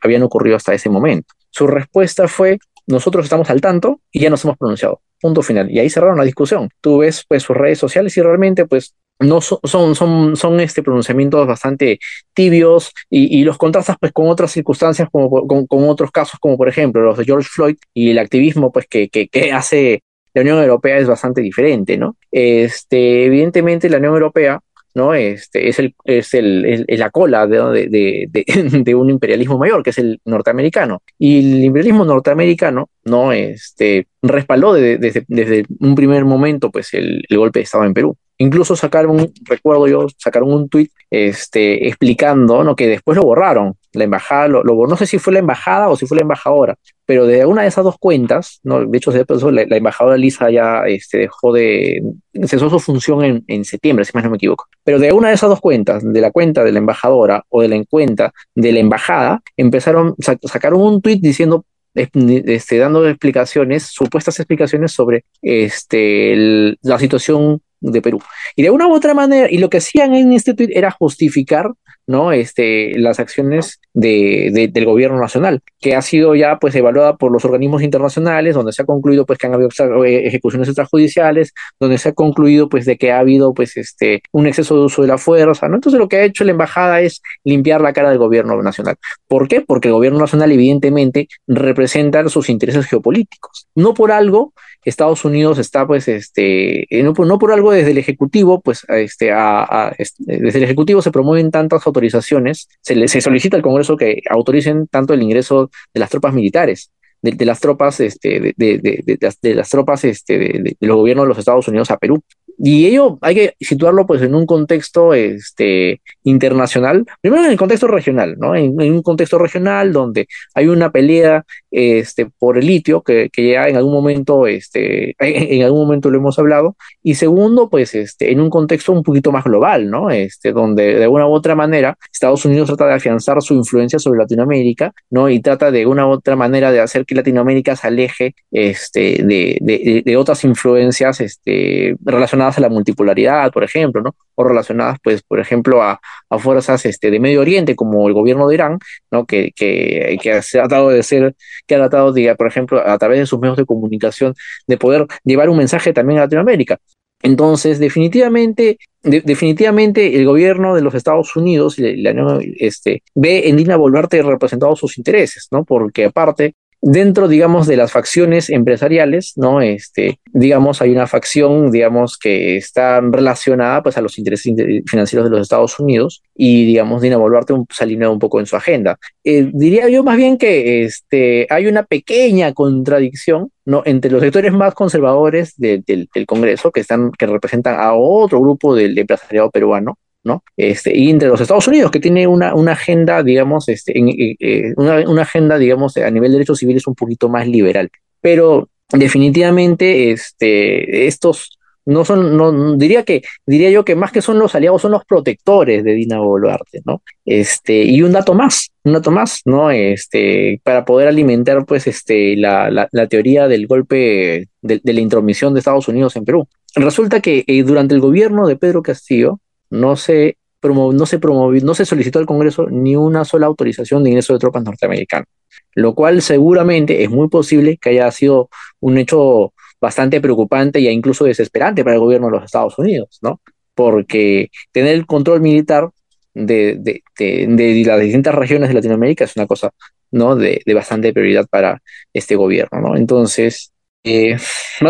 [0.03, 1.35] habían ocurrido hasta ese momento.
[1.51, 5.01] Su respuesta fue, nosotros estamos al tanto y ya nos hemos pronunciado.
[5.21, 5.71] Punto final.
[5.71, 6.69] Y ahí cerraron la discusión.
[6.81, 11.47] Tú ves pues sus redes sociales y realmente pues no son, son, son, este pronunciamientos
[11.47, 11.99] bastante
[12.35, 16.69] tibios y, los contrastas pues con otras circunstancias como con, con, otros casos como por
[16.69, 20.03] ejemplo los de George Floyd y el activismo pues que, que, que hace
[20.35, 22.17] la Unión Europea es bastante diferente, ¿no?
[22.31, 24.61] Este, evidentemente la Unión Europea
[24.97, 25.13] ¿no?
[25.13, 28.29] Este, es, el, es, el, la cola de, de,
[28.83, 31.03] de, un imperialismo mayor, que es el norteamericano.
[31.19, 33.31] Y el imperialismo norteamericano ¿no?
[33.33, 38.17] este, respaldó desde, desde un primer momento pues, el, el golpe de Estado en Perú.
[38.39, 42.75] Incluso sacaron, recuerdo yo, sacaron un tuit este, explicando ¿no?
[42.75, 43.75] que después lo borraron.
[43.97, 47.27] La embajada, lo, no sé si fue la embajada o si fue la embajadora, pero
[47.27, 48.85] de una de esas dos cuentas, ¿no?
[48.85, 49.13] de hecho,
[49.51, 52.03] la, la embajadora Lisa ya este, dejó de,
[52.47, 54.67] cesó su función en, en, septiembre, si más no me equivoco.
[54.85, 57.69] Pero de una de esas dos cuentas, de la cuenta de la embajadora o de
[57.69, 61.65] la cuenta de la embajada, empezaron, sacaron un tuit diciendo
[61.97, 68.21] este, dando explicaciones, supuestas explicaciones sobre este, la situación de Perú.
[68.55, 71.73] Y de una u otra manera, y lo que hacían en este tweet era justificar
[72.07, 72.33] ¿no?
[72.33, 77.45] Este, las acciones de, del gobierno nacional, que ha sido ya pues evaluada por los
[77.45, 79.71] organismos internacionales, donde se ha concluido pues que han habido
[80.05, 84.47] eh, ejecuciones extrajudiciales, donde se ha concluido pues de que ha habido pues este un
[84.47, 85.77] exceso de uso de la fuerza, ¿no?
[85.77, 88.97] Entonces lo que ha hecho la embajada es limpiar la cara del gobierno nacional.
[89.27, 89.61] ¿Por qué?
[89.61, 93.67] Porque el gobierno nacional evidentemente representa sus intereses geopolíticos.
[93.75, 94.53] No por algo
[94.87, 99.93] Estados Unidos está, pues, este, eh, no, por algo desde el Ejecutivo, pues, este, a,
[100.19, 105.23] desde el Ejecutivo se promueven tantas autorizaciones, se, solicita al Congreso que autoricen tanto el
[105.23, 110.39] ingreso de las tropas militares, de, las tropas, este, de, de, de, las, tropas este,
[110.39, 112.23] de, los gobiernos de los Estados Unidos a Perú
[112.59, 117.87] y ello hay que situarlo pues en un contexto este, internacional, primero en el contexto
[117.87, 118.55] regional, ¿no?
[118.55, 121.45] En, un contexto regional donde hay una pelea
[121.79, 126.17] este, por el litio que, que, ya en algún momento, este, en algún momento lo
[126.17, 130.09] hemos hablado, y segundo, pues este, en un contexto un poquito más global, ¿no?
[130.11, 134.21] Este, donde de una u otra manera Estados Unidos trata de afianzar su influencia sobre
[134.21, 135.29] Latinoamérica, ¿no?
[135.29, 139.59] Y trata de una u otra manera de hacer que Latinoamérica se aleje este, de,
[139.61, 144.15] de, de otras influencias este, relacionadas a la multipolaridad, por ejemplo, ¿no?
[144.35, 148.49] O relacionadas, pues, por ejemplo, a, a fuerzas este, de Medio Oriente, como el gobierno
[148.49, 148.79] de Irán,
[149.11, 149.27] ¿no?
[149.27, 151.35] Que, que, que ha tratado de ser,
[151.67, 154.35] que ha tratado, de, por ejemplo, a través de sus medios de comunicación,
[154.67, 156.79] de poder llevar un mensaje también a Latinoamérica.
[157.23, 164.79] Entonces, definitivamente, definitivamente el gobierno de los Estados Unidos este, ve en Dina Boluarte representados
[164.79, 165.65] sus intereses, ¿no?
[165.65, 169.61] Porque aparte, dentro, digamos, de las facciones empresariales, ¿no?
[169.61, 174.53] Este, digamos, hay una facción, digamos, que está relacionada, pues, a los intereses
[174.87, 178.57] financieros de los Estados Unidos y, digamos, Dina Boluarte se alinea un poco en su
[178.57, 178.99] agenda.
[179.25, 183.83] Eh, diría yo más bien que este, hay una pequeña contradicción, ¿no?
[183.85, 188.97] Entre los sectores más conservadores del Congreso, que, están, que representan a otro grupo del
[188.99, 190.43] empresariado peruano, ¿no?
[190.57, 194.73] Este, y entre los Estados Unidos, que tiene una, una agenda, digamos, este, eh, eh,
[194.77, 197.91] una, una, agenda, digamos, a nivel de derechos civiles un poquito más liberal.
[198.21, 204.41] Pero definitivamente este, estos no son, no, diría que, diría yo que más que son
[204.41, 207.03] los aliados, son los protectores de Dina Boluarte, ¿no?
[207.25, 209.71] Este, y un dato más, un dato más, ¿no?
[209.71, 215.01] Este, para poder alimentar, pues, este, la, la, la teoría del golpe, de, de, la
[215.01, 216.49] intromisión de Estados Unidos en Perú.
[216.75, 219.39] Resulta que eh, durante el gobierno de Pedro Castillo,
[219.71, 224.11] no se, no, se promovió, no se solicitó al Congreso ni una sola autorización de
[224.11, 225.29] ingreso de tropas norteamericanas,
[225.75, 228.49] lo cual seguramente es muy posible que haya sido
[228.81, 233.41] un hecho bastante preocupante e incluso desesperante para el gobierno de los Estados Unidos, ¿no?
[233.75, 235.91] Porque tener el control militar
[236.35, 239.71] de, de, de, las distintas regiones de Latinoamérica es una cosa,
[240.11, 240.37] ¿no?
[240.37, 241.81] De, bastante prioridad para
[242.13, 242.97] este gobierno, ¿no?
[242.97, 243.73] Entonces,
[244.05, 244.37] eh,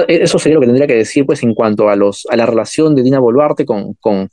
[0.08, 2.94] eso sería lo que tendría que decir, pues, en cuanto a, los, a la relación
[2.94, 4.28] de Dina Boluarte con, con,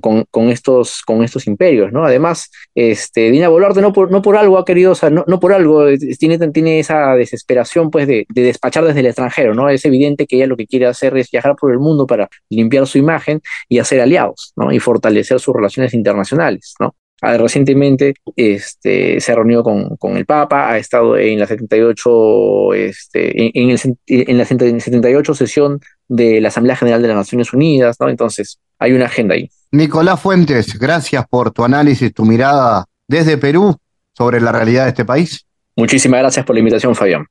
[0.00, 2.04] con, estos, con estos imperios, ¿no?
[2.04, 5.52] Además, este, Dina Boluarte no por, no por algo ha querido, o sea, no, por
[5.52, 5.84] algo,
[6.18, 9.68] tiene, tiene esa desesperación, pues, de, de, despachar desde el extranjero, ¿no?
[9.68, 12.88] Es evidente que ella lo que quiere hacer es viajar por el mundo para limpiar
[12.88, 14.72] su imagen y hacer aliados, ¿no?
[14.72, 16.96] Y fortalecer sus relaciones internacionales, ¿no?
[17.20, 22.74] Ah, recientemente este, se ha reunido con, con, el Papa, ha estado en la 78,
[22.74, 27.96] este, en, el, en la 78 sesión de la Asamblea General de las Naciones Unidas,
[28.00, 28.08] ¿no?
[28.08, 29.50] Entonces, hay una agenda ahí.
[29.70, 33.76] Nicolás Fuentes, gracias por tu análisis, tu mirada desde Perú
[34.16, 35.44] sobre la realidad de este país.
[35.76, 37.26] Muchísimas gracias por la invitación, Fabián.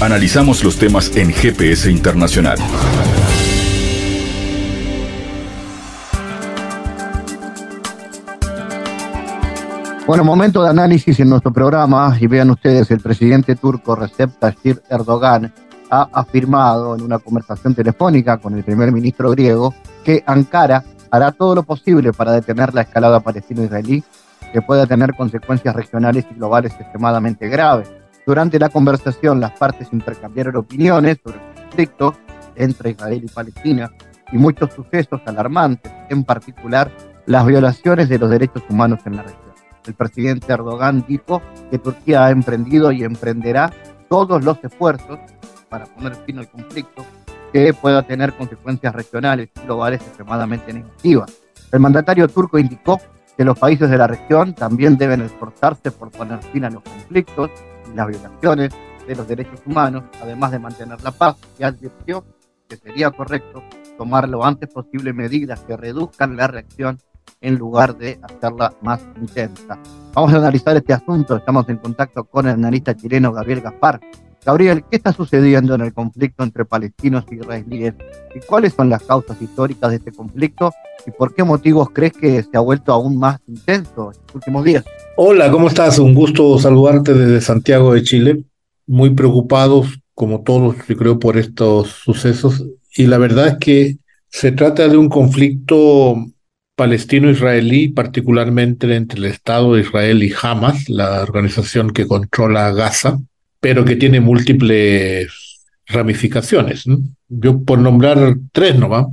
[0.00, 2.58] Analizamos los temas en GPS Internacional.
[10.06, 14.78] Bueno, momento de análisis en nuestro programa y vean ustedes, el presidente turco Recep Tayyip
[14.88, 15.52] Erdogan
[15.90, 21.54] ha afirmado en una conversación telefónica con el primer ministro griego que Ankara hará todo
[21.54, 24.04] lo posible para detener la escalada palestino-israelí
[24.52, 27.90] que pueda tener consecuencias regionales y globales extremadamente graves.
[28.26, 32.14] Durante la conversación, las partes intercambiaron opiniones sobre el conflicto
[32.56, 33.90] entre Israel y Palestina
[34.32, 36.90] y muchos sucesos alarmantes, en particular
[37.26, 39.48] las violaciones de los derechos humanos en la región.
[39.86, 41.40] El presidente Erdogan dijo
[41.70, 43.72] que Turquía ha emprendido y emprenderá
[44.08, 45.18] todos los esfuerzos
[45.68, 47.04] para poner fin al conflicto
[47.52, 51.32] que pueda tener consecuencias regionales y globales extremadamente negativas.
[51.72, 53.00] El mandatario turco indicó
[53.36, 57.50] que los países de la región también deben esforzarse por poner fin a los conflictos
[57.90, 58.74] y las violaciones
[59.06, 62.24] de los derechos humanos, además de mantener la paz, y advirtió
[62.68, 63.62] que sería correcto
[63.96, 66.98] tomar lo antes posible medidas que reduzcan la reacción
[67.40, 69.78] en lugar de hacerla más intensa.
[70.14, 71.36] Vamos a analizar este asunto.
[71.36, 74.00] Estamos en contacto con el analista chileno Gabriel Gaspar.
[74.48, 77.92] Gabriel, ¿qué está sucediendo en el conflicto entre palestinos y israelíes?
[78.34, 80.72] ¿Y cuáles son las causas históricas de este conflicto?
[81.06, 84.64] ¿Y por qué motivos crees que se ha vuelto aún más intenso en los últimos
[84.64, 84.86] días?
[85.18, 85.98] Hola, ¿cómo estás?
[85.98, 88.44] Un gusto saludarte desde Santiago de Chile.
[88.86, 92.64] Muy preocupados, como todos, yo creo, por estos sucesos.
[92.96, 93.98] Y la verdad es que
[94.30, 96.16] se trata de un conflicto
[96.74, 103.18] palestino-israelí, particularmente entre el Estado de Israel y Hamas, la organización que controla Gaza,
[103.60, 105.32] pero que tiene múltiples
[105.86, 106.84] ramificaciones.
[107.28, 109.06] Yo por nombrar tres nomás,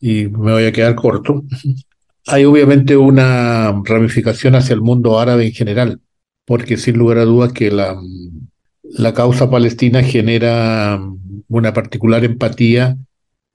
[0.00, 1.44] y me voy a quedar corto,
[2.26, 6.00] hay obviamente una ramificación hacia el mundo árabe en general,
[6.44, 7.96] porque sin lugar a dudas que la,
[8.82, 11.00] la causa palestina genera
[11.48, 12.96] una particular empatía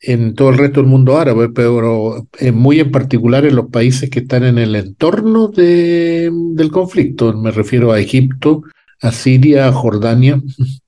[0.01, 4.19] en todo el resto del mundo árabe, pero muy en particular en los países que
[4.19, 7.34] están en el entorno de, del conflicto.
[7.34, 8.63] Me refiero a Egipto,
[9.01, 10.41] a Siria, a Jordania,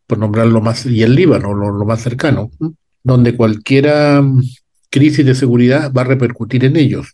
[0.06, 2.52] por nombrarlo más, y el Líbano, lo, más cercano,
[3.04, 3.92] donde cualquier
[4.90, 7.12] crisis de seguridad va a repercutir en ellos.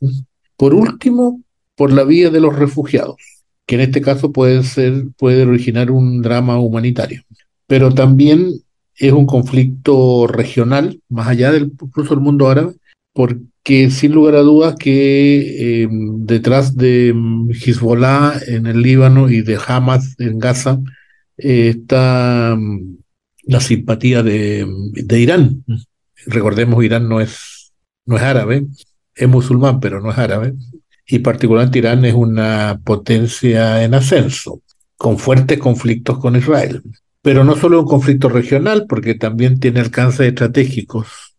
[0.57, 1.41] Por último,
[1.75, 3.17] por la vía de los refugiados,
[3.65, 7.23] que en este caso puede ser, puede originar un drama humanitario.
[7.67, 8.61] Pero también
[8.95, 12.73] es un conflicto regional, más allá del incluso del mundo árabe,
[13.13, 19.41] porque sin lugar a dudas que eh, detrás de mm, Hezbollah en el Líbano y
[19.41, 20.79] de Hamas en Gaza
[21.37, 22.97] eh, está mm,
[23.43, 25.63] la simpatía de, de, Irán.
[26.25, 27.73] Recordemos, Irán no es,
[28.05, 28.65] no es árabe,
[29.15, 30.53] es musulmán, pero no es árabe.
[31.05, 34.61] Y particularmente Irán es una potencia en ascenso,
[34.95, 36.81] con fuertes conflictos con Israel.
[37.21, 41.32] Pero no solo un conflicto regional, porque también tiene alcances estratégicos.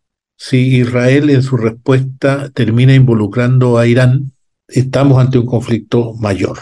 [0.47, 4.33] Si Israel en su respuesta termina involucrando a Irán,
[4.69, 6.59] estamos ante un conflicto mayor,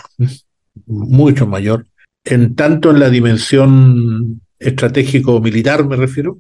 [0.87, 1.89] mucho mayor,
[2.25, 6.39] en tanto en la dimensión estratégico-militar me refiero,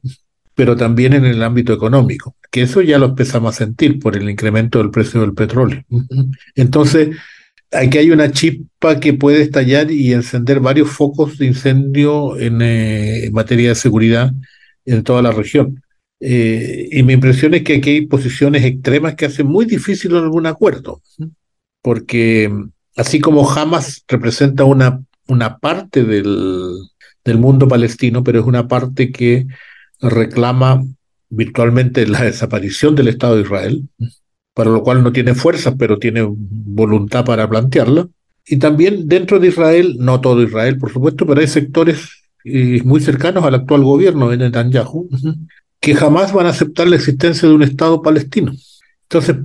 [0.55, 4.31] pero también en el ámbito económico, que eso ya lo empezamos a sentir por el
[4.31, 5.83] incremento del precio del petróleo.
[6.55, 7.17] Entonces,
[7.73, 13.31] aquí hay una chispa que puede estallar y encender varios focos de incendio en, eh,
[13.33, 14.33] materia de seguridad
[14.85, 15.83] en toda la región.
[16.25, 20.47] Eh, y mi impresión es que aquí hay posiciones extremas que hacen muy difícil algún
[20.47, 21.03] acuerdo,
[21.83, 22.49] porque
[22.97, 26.77] así como Hamas representa una, una parte del,
[27.25, 29.49] del mundo palestino, pero es una parte que
[30.01, 30.85] reclama
[31.29, 33.89] virtualmente la desaparición del Estado de Israel,
[34.55, 38.07] para lo cual no tiene fuerzas, pero tiene voluntad para plantearla.
[38.47, 42.11] Y también dentro de Israel, no todo Israel, por supuesto, pero hay sectores
[42.45, 45.09] eh, muy cercanos al actual gobierno de Netanyahu
[45.83, 48.53] que jamás van a aceptar la existencia de un Estado palestino.
[49.03, 49.37] Entonces,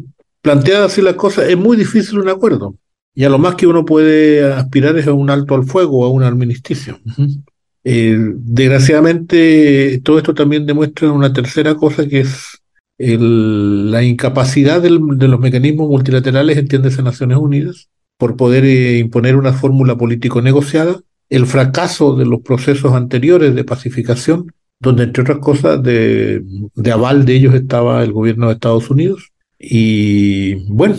[0.44, 2.76] planteada así la cosa, es muy difícil un acuerdo.
[3.16, 6.06] Y a lo más que uno puede aspirar es a un alto al fuego o
[6.06, 7.00] a un armisticio.
[7.84, 12.60] Eh, desgraciadamente, todo esto también demuestra una tercera cosa que es
[13.00, 19.98] la incapacidad de los mecanismos multilaterales, entiéndese Naciones Unidas, por poder eh, imponer una fórmula
[19.98, 26.44] político negociada, el fracaso de los procesos anteriores de pacificación, donde entre otras cosas de,
[26.76, 29.32] de aval de ellos estaba el gobierno de Estados Unidos.
[29.60, 30.96] Y bueno,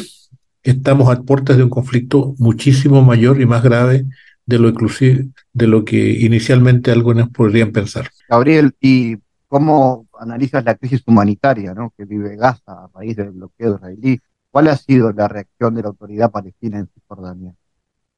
[0.62, 4.05] estamos a puertas de un conflicto muchísimo mayor y más grave
[4.47, 8.09] de lo inclusive de lo que inicialmente algunos podrían pensar.
[8.29, 9.16] Gabriel, ¿y
[9.47, 11.93] cómo analizas la crisis humanitaria ¿no?
[11.97, 14.20] que vive Gaza a raíz del bloqueo israelí?
[14.51, 17.55] ¿Cuál ha sido la reacción de la autoridad palestina en Cisjordania?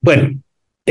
[0.01, 0.41] Bueno,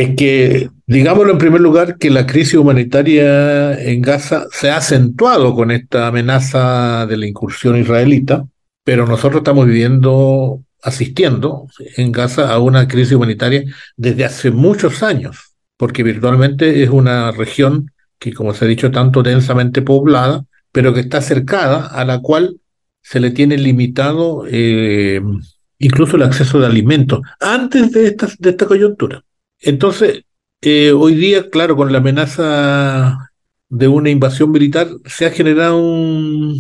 [0.02, 5.54] es que, digámoslo en primer lugar, que la crisis humanitaria en Gaza se ha acentuado
[5.54, 8.46] con esta amenaza de la incursión israelita,
[8.86, 13.66] pero nosotros estamos viviendo, asistiendo en Gaza a una crisis humanitaria
[13.98, 19.22] desde hace muchos años, porque virtualmente es una región que, como se ha dicho, tanto
[19.22, 22.58] densamente poblada, pero que está cercada, a la cual
[23.02, 25.20] se le tiene limitado eh,
[25.78, 29.24] incluso el acceso de alimentos antes de esta, de esta coyuntura.
[29.62, 30.24] Entonces,
[30.62, 33.32] eh, hoy día, claro, con la amenaza
[33.70, 36.60] de una invasión militar, se ha generado un,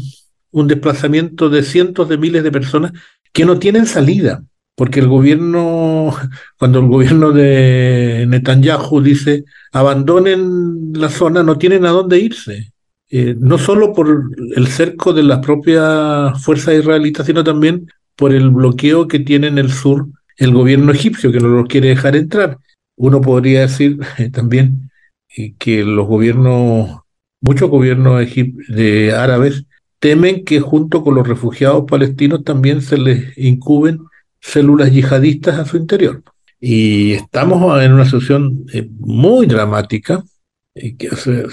[0.51, 2.91] un desplazamiento de cientos de miles de personas
[3.33, 4.43] que no tienen salida,
[4.75, 6.13] porque el gobierno,
[6.57, 12.71] cuando el gobierno de Netanyahu dice abandonen la zona, no tienen a dónde irse.
[13.11, 18.51] Eh, no solo por el cerco de las propias fuerzas israelitas, sino también por el
[18.51, 22.59] bloqueo que tiene en el sur el gobierno egipcio, que no los quiere dejar entrar.
[22.99, 23.97] Uno podría decir
[24.31, 24.91] también
[25.35, 26.99] eh, que los gobiernos,
[27.41, 28.23] muchos gobiernos
[28.67, 29.65] de árabes,
[29.99, 33.99] temen que junto con los refugiados palestinos también se les incuben
[34.39, 36.23] células yihadistas a su interior.
[36.61, 40.23] Y estamos en una situación eh, muy dramática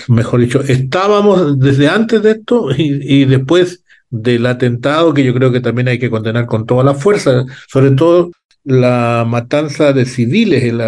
[0.09, 5.61] mejor dicho, estábamos desde antes de esto y, después del atentado que yo creo que
[5.61, 8.30] también hay que condenar con toda la fuerza, sobre todo
[8.67, 10.81] la matanza de civiles, el,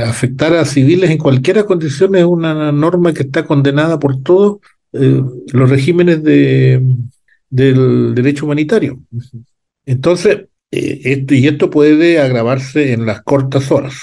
[0.00, 4.60] afectar a civiles en cualquier condición es una norma que está condenada por todos
[4.94, 5.22] eh,
[5.52, 6.82] los regímenes de,
[7.50, 9.02] del derecho humanitario.
[9.84, 13.94] Entonces, eh, esto, y esto puede agravarse en las cortas horas.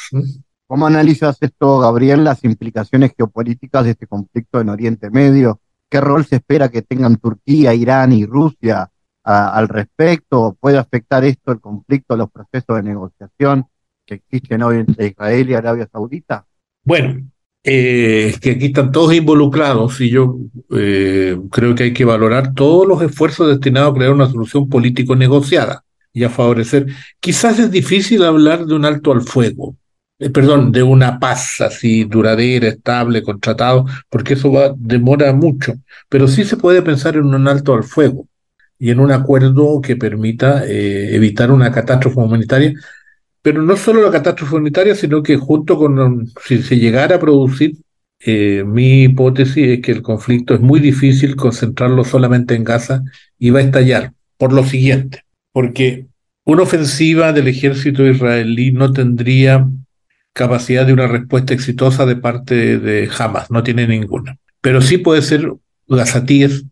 [0.67, 5.59] ¿Cómo analizas esto, Gabriel, las implicaciones geopolíticas de este conflicto en Oriente Medio?
[5.89, 8.91] ¿Qué rol se espera que tengan Turquía, Irán y Rusia
[9.25, 10.55] al respecto?
[10.59, 13.65] ¿Puede afectar esto el conflicto, los procesos de negociación
[14.05, 16.45] que existen hoy entre Israel y Arabia Saudita?
[16.83, 17.21] Bueno,
[17.63, 20.37] eh, que aquí están todos involucrados y yo
[20.75, 25.15] eh, creo que hay que valorar todos los esfuerzos destinados a crear una solución político
[25.15, 26.85] negociada y a favorecer.
[27.19, 29.75] Quizás es difícil hablar de un alto al fuego,
[30.19, 35.73] eh, perdón, de una paz así duradera, estable, con tratado, porque eso va, demora mucho,
[36.07, 38.27] pero sí se puede pensar en un alto al fuego
[38.77, 42.73] y en un acuerdo que permita eh, evitar una catástrofe humanitaria,
[43.41, 47.75] pero no solo la catástrofe humanitaria, sino que junto con, si se llegara a producir,
[48.19, 53.03] eh, mi hipótesis es que el conflicto es muy difícil concentrarlo solamente en Gaza
[53.37, 56.07] y va a estallar, por lo siguiente, porque
[56.43, 59.67] una ofensiva del ejército israelí no tendría
[60.33, 64.37] capacidad de una respuesta exitosa de parte de Hamas, no tiene ninguna.
[64.59, 65.53] Pero sí puede ser,
[65.87, 66.65] gazatíes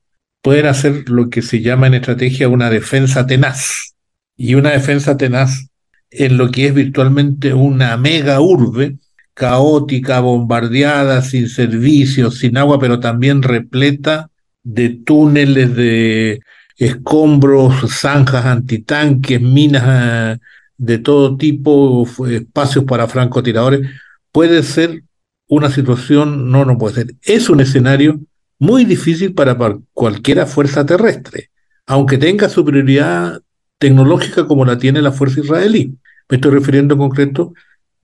[0.44, 3.96] pueden hacer lo que se llama en estrategia una defensa tenaz.
[4.36, 5.70] Y una defensa tenaz
[6.12, 8.98] en lo que es virtualmente una mega urbe,
[9.34, 14.30] caótica, bombardeada, sin servicios, sin agua, pero también repleta
[14.64, 16.41] de túneles, de
[16.78, 20.39] escombros, zanjas antitanques, minas
[20.78, 23.89] de todo tipo, espacios para francotiradores,
[24.34, 25.04] puede ser
[25.48, 28.20] una situación, no, no puede ser, es un escenario
[28.64, 29.57] muy difícil para
[29.91, 31.49] cualquiera fuerza terrestre,
[31.86, 33.41] aunque tenga superioridad
[33.78, 35.97] tecnológica como la tiene la fuerza israelí.
[36.30, 37.53] Me estoy refiriendo en concreto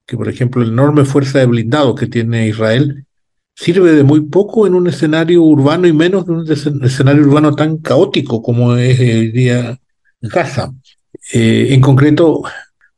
[0.06, 3.06] que, por ejemplo, la enorme fuerza de blindados que tiene Israel
[3.56, 6.52] sirve de muy poco en un escenario urbano y menos en un
[6.84, 9.80] escenario urbano tan caótico como es el día
[10.22, 10.74] Gaza.
[11.32, 12.44] Eh, en concreto,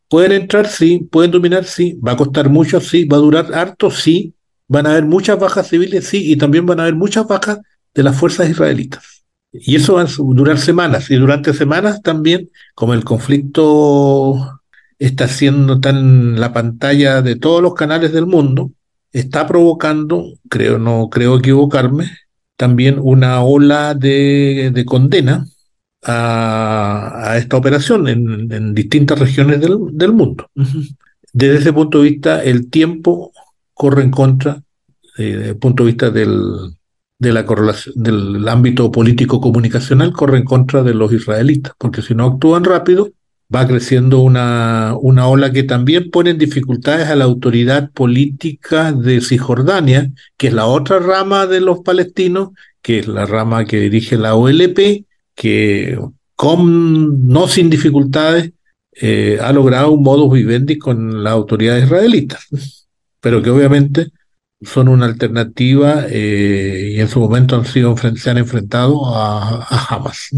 [0.10, 0.68] ¿pueden entrar?
[0.68, 1.08] Sí.
[1.12, 1.66] ¿Pueden dominar?
[1.66, 2.00] Sí.
[2.06, 2.82] ¿Va a costar mucho?
[2.82, 3.06] Sí.
[3.06, 3.92] ¿Va a durar harto?
[3.92, 4.34] Sí.
[4.72, 6.08] ¿Van a haber muchas bajas civiles?
[6.08, 6.32] Sí.
[6.32, 7.60] Y también van a haber muchas bajas
[7.94, 9.26] de las fuerzas israelitas.
[9.52, 11.12] Y eso va a durar semanas.
[11.12, 14.62] Y durante semanas también, como el conflicto
[14.98, 18.72] está siendo tan la pantalla de todos los canales del mundo,
[19.12, 22.10] está provocando, creo, no creo equivocarme,
[22.56, 25.48] también una ola de, de condena
[26.02, 30.50] a, esta operación en, distintas regiones del, mundo.
[31.34, 33.34] Desde ese punto de vista, el tiempo
[33.82, 34.62] corre en contra,
[35.18, 36.38] eh, desde el punto de vista del,
[37.18, 37.44] de la
[37.96, 43.10] del ámbito político comunicacional corre en contra de los israelitas, porque si no actúan rápido,
[43.54, 49.20] va creciendo una, una ola que también pone en dificultades a la autoridad política de
[49.20, 52.50] Cisjordania, que es la otra rama de los palestinos,
[52.84, 55.98] que es la rama que dirige la OLP, que
[56.36, 58.52] con, no sin dificultades
[58.94, 62.48] eh, ha logrado un modus vivendi con las autoridades israelitas,
[63.22, 64.08] pero que obviamente
[64.62, 69.96] son una alternativa eh, y en su momento han sido, se han enfrentado a, a
[69.96, 70.30] Hamas.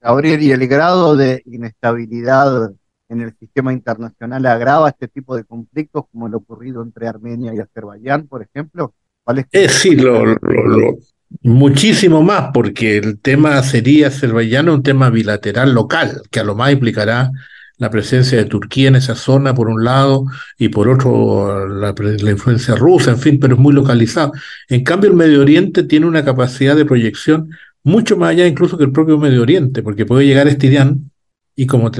[0.00, 2.72] Gabriel, ¿y el grado de inestabilidad
[3.08, 7.60] en el sistema internacional agrava este tipo de conflictos como lo ocurrido entre Armenia y
[7.60, 8.94] Azerbaiyán, por ejemplo?
[9.22, 10.22] ¿Cuál es sí, lo,
[11.40, 16.72] muchísimo más, porque el tema sería Azerbaiyán un tema bilateral local, que a lo más
[16.72, 17.30] implicará
[17.78, 20.26] la presencia de Turquía en esa zona por un lado
[20.58, 21.94] y por otro la,
[22.30, 24.32] influencia rusa, en fin, pero es muy localizado.
[24.68, 27.50] En cambio, el Medio Oriente tiene una capacidad de proyección
[27.82, 31.10] mucho más allá incluso que el propio Medio Oriente, porque puede llegar este Irán
[31.56, 31.90] y, como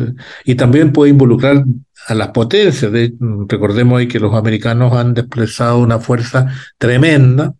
[0.45, 1.64] y también puede involucrar
[2.07, 2.91] a las potencias.
[2.91, 3.14] De,
[3.49, 6.47] recordemos ahí que los americanos han desplazado una fuerza
[6.79, 7.55] tremenda,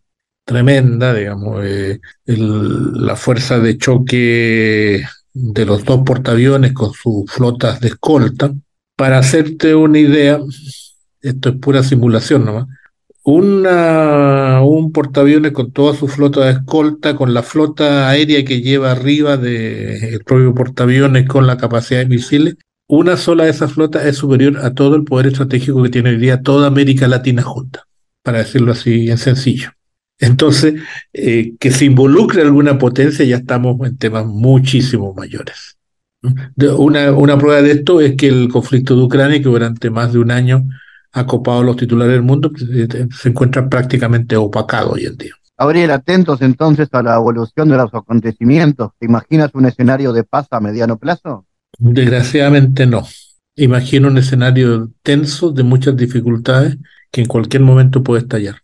[0.45, 5.05] tremenda, digamos, eh, la fuerza de choque
[5.35, 8.53] de los dos portaaviones con sus flotas de escolta.
[8.97, 10.39] Para hacerte una idea,
[11.21, 12.67] esto es pura simulación nomás,
[13.25, 19.37] un portaaviones con toda su flota de escolta, con la flota aérea que lleva arriba
[19.37, 22.57] del propio portaaviones con la capacidad de misiles,
[22.87, 26.19] una sola de esas flotas es superior a todo el poder estratégico que tiene hoy
[26.19, 27.85] día toda América Latina junta,
[28.23, 29.71] para decirlo así en sencillo.
[30.19, 30.75] Entonces,
[31.13, 35.77] eh, que se involucre alguna potencia, ya estamos en temas muchísimo mayores.
[36.79, 40.21] Una, una prueba de esto es que el conflicto de Ucrania, que durante más de
[40.21, 40.67] un año
[41.13, 45.33] ha copado los titulares del mundo, se encuentra prácticamente opacado hoy en día.
[45.57, 48.91] Gabriel, atentos entonces a la evolución de los acontecimientos.
[48.99, 51.47] ¿Te imaginas un escenario de paz a mediano plazo?
[51.79, 53.07] Desgraciadamente no.
[53.55, 56.77] Imagino un escenario tenso de muchas dificultades
[57.13, 58.57] que en cualquier momento puede estallar.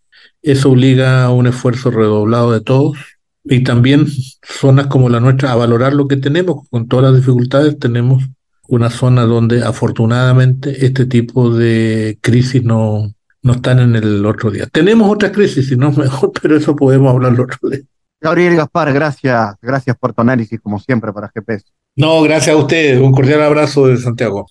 [0.42, 2.96] Eso obliga a un esfuerzo redoblado de todos
[3.44, 4.06] y también
[4.42, 6.68] zonas como la nuestra a valorar lo que tenemos.
[6.70, 8.24] Con todas las dificultades tenemos
[8.68, 13.12] una zona donde afortunadamente este tipo de crisis no,
[13.42, 14.66] no están en el otro día.
[14.70, 17.80] Tenemos otras crisis, si no mejor, pero eso podemos hablar el otro día.
[18.20, 21.64] Gabriel Gaspar, gracias, gracias por tu análisis como siempre para GPS.
[21.96, 23.00] No, gracias a ustedes.
[23.00, 24.46] Un cordial abrazo de Santiago.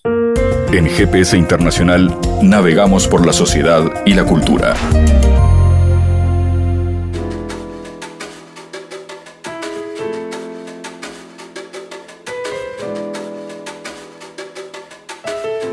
[0.72, 4.74] En GPS Internacional navegamos por la sociedad y la cultura.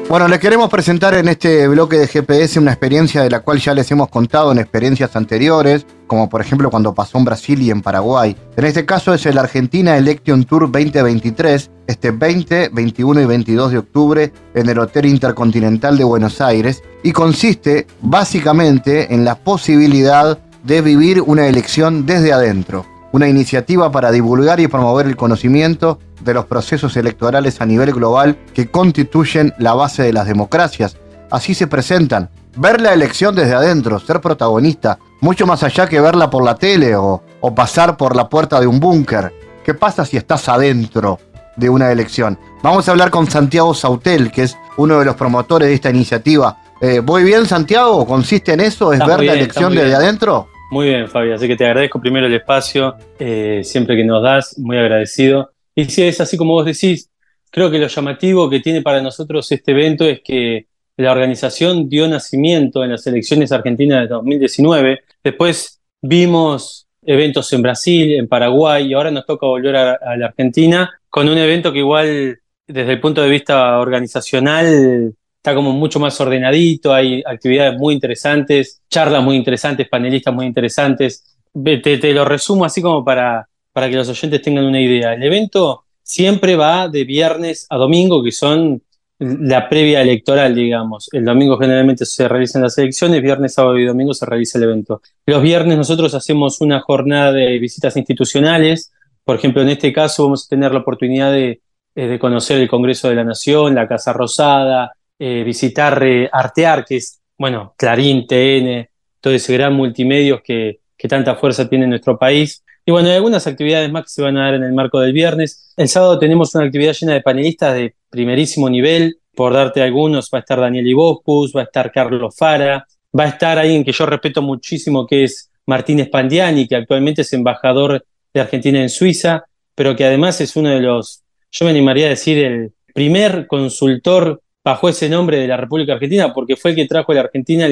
[0.10, 3.74] Bueno, les queremos presentar en este bloque de GPS una experiencia de la cual ya
[3.74, 7.82] les hemos contado en experiencias anteriores, como por ejemplo cuando pasó en Brasil y en
[7.82, 8.34] Paraguay.
[8.56, 13.78] En este caso es el Argentina Election Tour 2023, este 20, 21 y 22 de
[13.80, 20.82] octubre en el Hotel Intercontinental de Buenos Aires, y consiste básicamente en la posibilidad de
[20.82, 26.46] vivir una elección desde adentro una iniciativa para divulgar y promover el conocimiento de los
[26.46, 30.98] procesos electorales a nivel global que constituyen la base de las democracias.
[31.32, 32.30] Así se presentan.
[32.56, 36.96] Ver la elección desde adentro, ser protagonista, mucho más allá que verla por la tele
[36.96, 37.22] o,
[37.56, 39.32] pasar por la puerta de un búnker.
[39.64, 41.20] ¿Qué pasa si estás adentro
[41.56, 42.38] de una elección?
[42.64, 46.58] Vamos a hablar con Santiago Sautel, que es uno de los promotores de esta iniciativa.
[46.82, 48.06] Eh, ¿Voy bien, Santiago?
[48.06, 48.92] ¿Consiste en eso?
[48.92, 50.48] ¿Es ver la elección desde adentro?
[50.72, 51.32] Muy bien, Fabi.
[51.32, 55.52] Así que te agradezco primero el espacio, eh, siempre que nos das, muy agradecido.
[55.78, 57.12] Y si es así como vos decís,
[57.52, 60.66] creo que lo llamativo que tiene para nosotros este evento es que
[60.98, 65.02] la organización dio nacimiento en las elecciones argentinas de 2019.
[65.24, 70.26] Después vimos eventos en Brasil, en Paraguay, y ahora nos toca volver a, a la
[70.26, 76.00] Argentina con un evento que igual, desde el punto de vista organizacional, está como mucho
[76.00, 81.38] más ordenadito, hay actividades muy interesantes, charlas muy interesantes, panelistas muy interesantes.
[81.54, 83.48] Te, lo resumo así como para,
[83.78, 85.14] para que los oyentes tengan una idea.
[85.14, 88.82] El evento siempre va de viernes a domingo, que son
[89.20, 91.10] la previa electoral, digamos.
[91.12, 95.04] El domingo generalmente se realizan las elecciones, viernes, sábado y domingo se realiza el evento.
[95.28, 98.92] Los viernes nosotros hacemos una jornada de visitas institucionales.
[99.24, 101.62] Por ejemplo, en este caso vamos a tener la oportunidad de,
[101.94, 106.96] eh, conocer el Congreso de la Nación, la Casa Rosada, eh, visitar eh, Artear, que
[106.96, 108.90] es, bueno, Clarín, TN,
[109.22, 112.64] todo ese gran multimedios que, que tanta fuerza tiene en nuestro país.
[112.88, 115.12] Y bueno, hay algunas actividades más que se van a dar en el marco del
[115.12, 115.74] viernes.
[115.76, 119.18] El sábado tenemos una actividad llena de panelistas de primerísimo nivel.
[119.36, 123.28] Por darte algunos, va a estar Daniel Iboscus, va a estar Carlos Fara, va a
[123.28, 128.40] estar alguien que yo respeto muchísimo, que es Martínez Pandiani, que actualmente es embajador de
[128.40, 129.44] Argentina en Suiza,
[129.76, 134.42] pero que además es uno de los, yo me animaría a decir, el primer consultor
[134.64, 137.68] bajo ese nombre de la República Argentina, porque fue el que trajo a la Argentina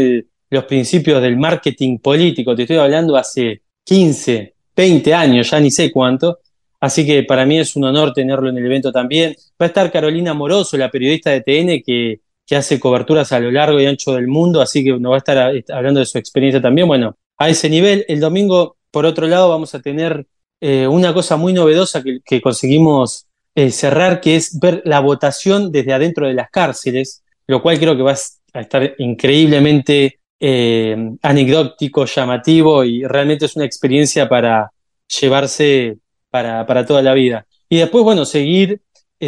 [0.50, 2.54] los principios del marketing político.
[2.54, 6.40] Te estoy hablando hace 15, 20 años, ya ni sé cuánto.
[6.80, 9.36] Así que para mí es un honor tenerlo en el evento también.
[9.60, 13.52] Va a estar Carolina Moroso, la periodista de TN, que, que hace coberturas a lo
[13.52, 16.62] largo y ancho del mundo, así que nos va a estar hablando de su experiencia
[16.62, 16.88] también.
[16.88, 20.28] Bueno, a ese nivel, el domingo, por otro lado, vamos a tener
[20.62, 25.94] eh, una cosa muy novedosa que, conseguimos eh, cerrar, que es ver la votación desde
[25.94, 28.16] adentro de las cárceles, lo cual creo que va
[28.54, 34.72] a estar increíblemente eh, anecdótico, llamativo y realmente es una experiencia para
[35.20, 35.98] llevarse
[36.30, 37.46] para, para toda la vida.
[37.70, 38.82] Y después, bueno, seguir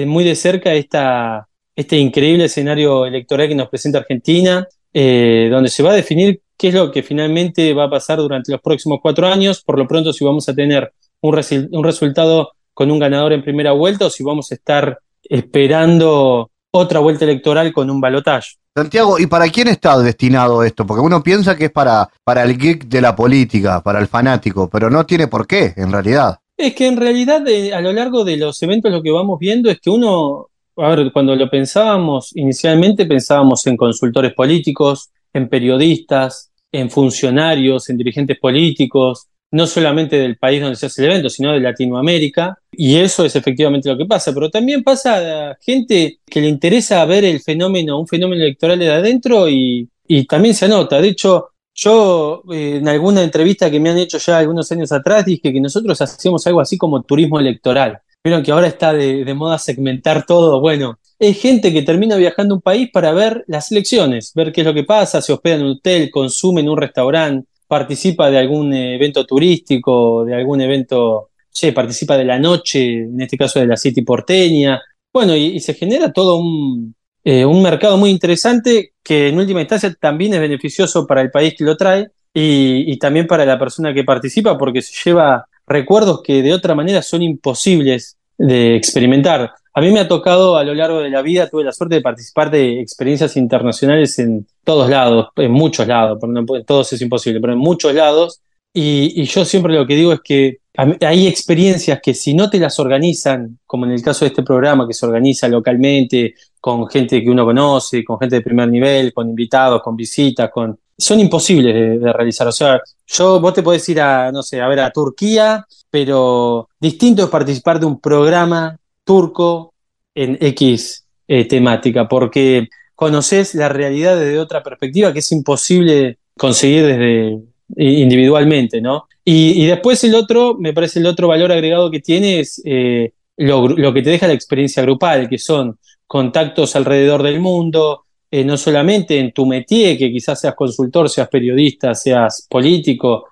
[0.05, 5.91] muy de cerca esta, este increíble escenario electoral que nos presenta Argentina, donde se va
[5.91, 9.63] a definir qué es lo que finalmente va a pasar durante los próximos cuatro años.
[9.63, 10.91] Por lo pronto, si vamos a tener
[11.21, 16.99] un, resultado con un ganador en primera vuelta o si vamos a estar esperando otra
[16.99, 18.51] vuelta electoral con un balotaje.
[18.75, 20.85] Santiago, ¿y para quién está destinado esto?
[20.85, 24.69] Porque uno piensa que es para, para el geek de la política, para el fanático,
[24.69, 26.37] pero no tiene por qué, en realidad.
[26.55, 29.69] Es que en realidad eh, a lo largo de los eventos lo que vamos viendo
[29.69, 30.47] es que uno,
[30.77, 37.97] a ver, cuando lo pensábamos inicialmente pensábamos en consultores políticos, en periodistas, en funcionarios, en
[37.97, 42.97] dirigentes políticos, no solamente del país donde se hace el evento, sino de Latinoamérica, y
[42.97, 47.23] eso es efectivamente lo que pasa, pero también pasa a gente que le interesa ver
[47.25, 49.89] el fenómeno, un fenómeno electoral de adentro y,
[50.27, 51.01] también se anota.
[51.01, 55.25] De hecho, yo eh, en alguna entrevista que me han hecho ya algunos años atrás
[55.25, 57.99] dije que nosotros hacemos algo así como turismo electoral.
[58.23, 60.61] Vieron que ahora está de, de moda segmentar todo.
[60.61, 64.61] Bueno, es gente que termina viajando a un país para ver las elecciones, ver qué
[64.61, 68.37] es lo que pasa, se hospeda en un hotel, consume en un restaurante, participa de
[68.37, 73.67] algún evento turístico, de algún evento, che, participa de la noche, en este caso de
[73.67, 74.81] la City porteña.
[75.11, 79.93] Bueno, y, se genera todo un, eh, un mercado muy interesante que en última instancia
[79.99, 82.09] también es beneficioso para el país que lo trae
[82.39, 87.01] y también para la persona que participa porque se lleva recuerdos que de otra manera
[87.01, 89.53] son imposibles de experimentar.
[89.77, 92.01] A mí me ha tocado a lo largo de la vida, tuve la suerte de
[92.01, 97.53] participar de experiencias internacionales en todos lados, en muchos lados, en todos es imposible, pero
[97.53, 98.41] en muchos lados.
[98.73, 102.79] Y, yo siempre lo que digo es que hay experiencias que si no te las
[102.79, 107.29] organizan, como en el caso de este programa que se organiza localmente, con gente que
[107.29, 110.49] uno conoce, con gente de primer nivel, con invitados, con visitas,
[110.97, 112.47] son imposibles de, de, realizar.
[112.47, 116.67] O sea, yo, vos te podés ir a, no sé, a ver a Turquía, pero
[116.79, 118.75] distinto es participar de un programa
[119.07, 119.73] turco
[120.13, 126.85] en X eh, temática, porque conoces la realidad desde otra perspectiva que es imposible conseguir
[126.85, 127.39] desde
[127.75, 129.07] individualmente, ¿no?
[129.29, 133.93] Y, después el otro, me parece el otro valor agregado que tiene es eh, lo,
[133.93, 139.19] que te deja la experiencia grupal, que son contactos alrededor del mundo, eh, no solamente
[139.19, 143.29] en tu métier, que quizás seas consultor, seas periodista, seas político,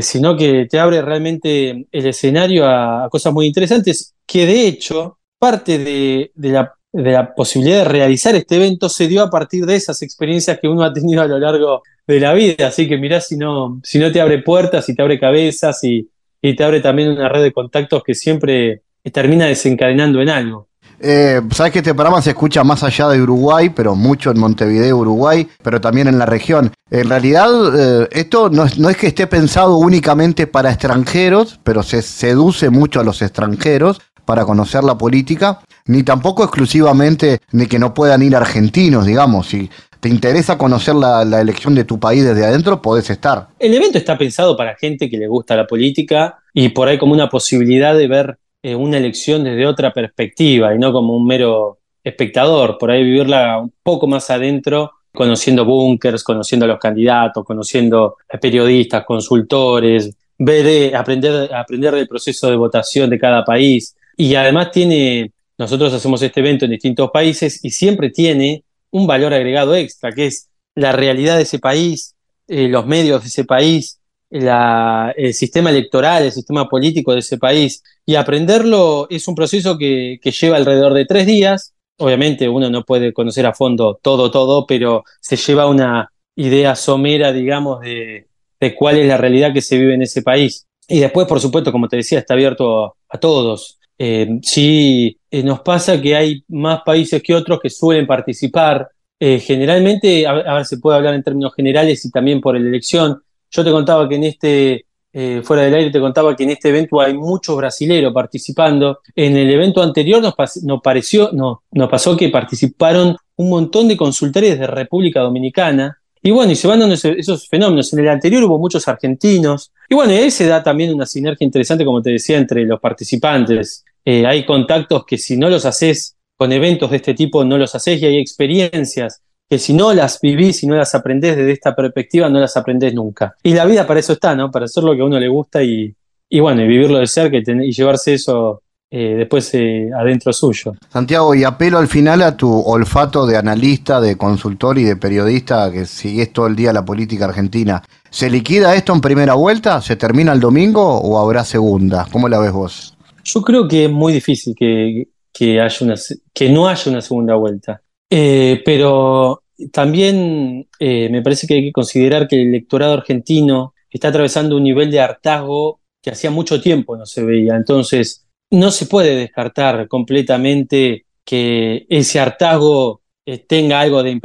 [0.00, 5.78] sino que te abre realmente el escenario a, cosas muy interesantes que de hecho parte
[5.78, 10.68] de, la, posibilidad de realizar este evento se dio a partir de esas experiencias que
[10.68, 12.68] uno ha tenido a lo largo de la vida.
[12.68, 16.08] Así que mirá si no, si no te abre puertas, si te abre cabezas y,
[16.40, 20.67] te abre también una red de contactos que siempre termina desencadenando en algo.
[21.00, 24.96] Eh, Sabes que este programa se escucha más allá de Uruguay, pero mucho en Montevideo,
[24.96, 26.72] Uruguay, pero también en la región.
[26.90, 32.70] En realidad, eh, esto no es, que esté pensado únicamente para extranjeros, pero se seduce
[32.70, 38.22] mucho a los extranjeros para conocer la política, ni tampoco exclusivamente de que no puedan
[38.22, 39.48] ir argentinos, digamos.
[39.48, 39.70] Si
[40.00, 43.48] te interesa conocer la, elección de tu país desde adentro, podés estar.
[43.58, 47.12] El evento está pensado para gente que le gusta la política y por ahí como
[47.12, 51.78] una posibilidad de ver eh, una elección desde otra perspectiva y no como un mero
[52.02, 58.16] espectador, por ahí vivirla un poco más adentro conociendo búnkers, conociendo a los candidatos, conociendo
[58.40, 64.70] periodistas, consultores, ver, eh, aprender, aprender del proceso de votación de cada país, y además
[64.70, 70.12] tiene, nosotros hacemos este evento en distintos países y siempre tiene un valor agregado extra,
[70.12, 72.14] que es la realidad de ese país,
[72.46, 73.97] eh, los medios de ese país,
[74.30, 77.82] el sistema electoral, el sistema político de ese país.
[78.04, 81.74] Y aprenderlo es un proceso que, lleva alrededor de tres días.
[81.98, 87.32] Obviamente uno no puede conocer a fondo todo, todo, pero se lleva una idea somera,
[87.32, 88.28] digamos, de,
[88.60, 90.66] de cuál es la realidad que se vive en ese país.
[90.88, 93.78] Y después, por supuesto, como te decía, está abierto a todos.
[93.98, 98.88] Eh, sí, eh, nos pasa que hay más países que otros que suelen participar.
[99.20, 103.20] Eh, generalmente, a, ver, se puede hablar en términos generales y también por la elección,
[103.50, 106.68] Yo te contaba que en este, eh, fuera del aire, te contaba que en este
[106.68, 109.00] evento hay muchos brasileros participando.
[109.14, 113.96] En el evento anterior nos, nos pareció, no, nos pasó que participaron un montón de
[113.96, 115.98] consultores de República Dominicana.
[116.22, 117.92] Y bueno, y se van dando esos fenómenos.
[117.92, 119.72] En el anterior hubo muchos argentinos.
[119.88, 123.84] Y bueno, ahí se da también una sinergia interesante, como te decía, entre los participantes.
[124.04, 127.74] Eh, hay contactos que si no los haces con eventos de este tipo, no los
[127.74, 131.74] haces y hay experiencias que si no las vivís, si no las aprendés desde esta
[131.74, 133.34] perspectiva, no las aprendés nunca.
[133.42, 134.50] Y la vida para eso está, ¿no?
[134.50, 135.94] Para hacer lo que a uno le gusta y,
[136.28, 140.74] y bueno, y vivirlo de cerca y, llevarse eso eh, después eh, adentro suyo.
[140.90, 145.70] Santiago, y apelo al final a tu olfato de analista, de consultor y de periodista
[145.72, 147.82] que sigues todo el día la política argentina.
[148.10, 149.80] ¿Se liquida esto en primera vuelta?
[149.80, 152.06] ¿Se termina el domingo o habrá segunda?
[152.12, 152.96] ¿Cómo la ves vos?
[153.24, 155.94] Yo creo que es muy difícil que, que, haya una,
[156.32, 157.82] que no haya una segunda vuelta.
[158.10, 159.42] Eh, pero
[159.72, 164.64] también eh, me parece que hay que considerar que el electorado argentino está atravesando un
[164.64, 167.56] nivel de hartazgo que hacía mucho tiempo no se veía.
[167.56, 174.18] Entonces, no se puede descartar completamente que ese hartazgo eh, tenga algo de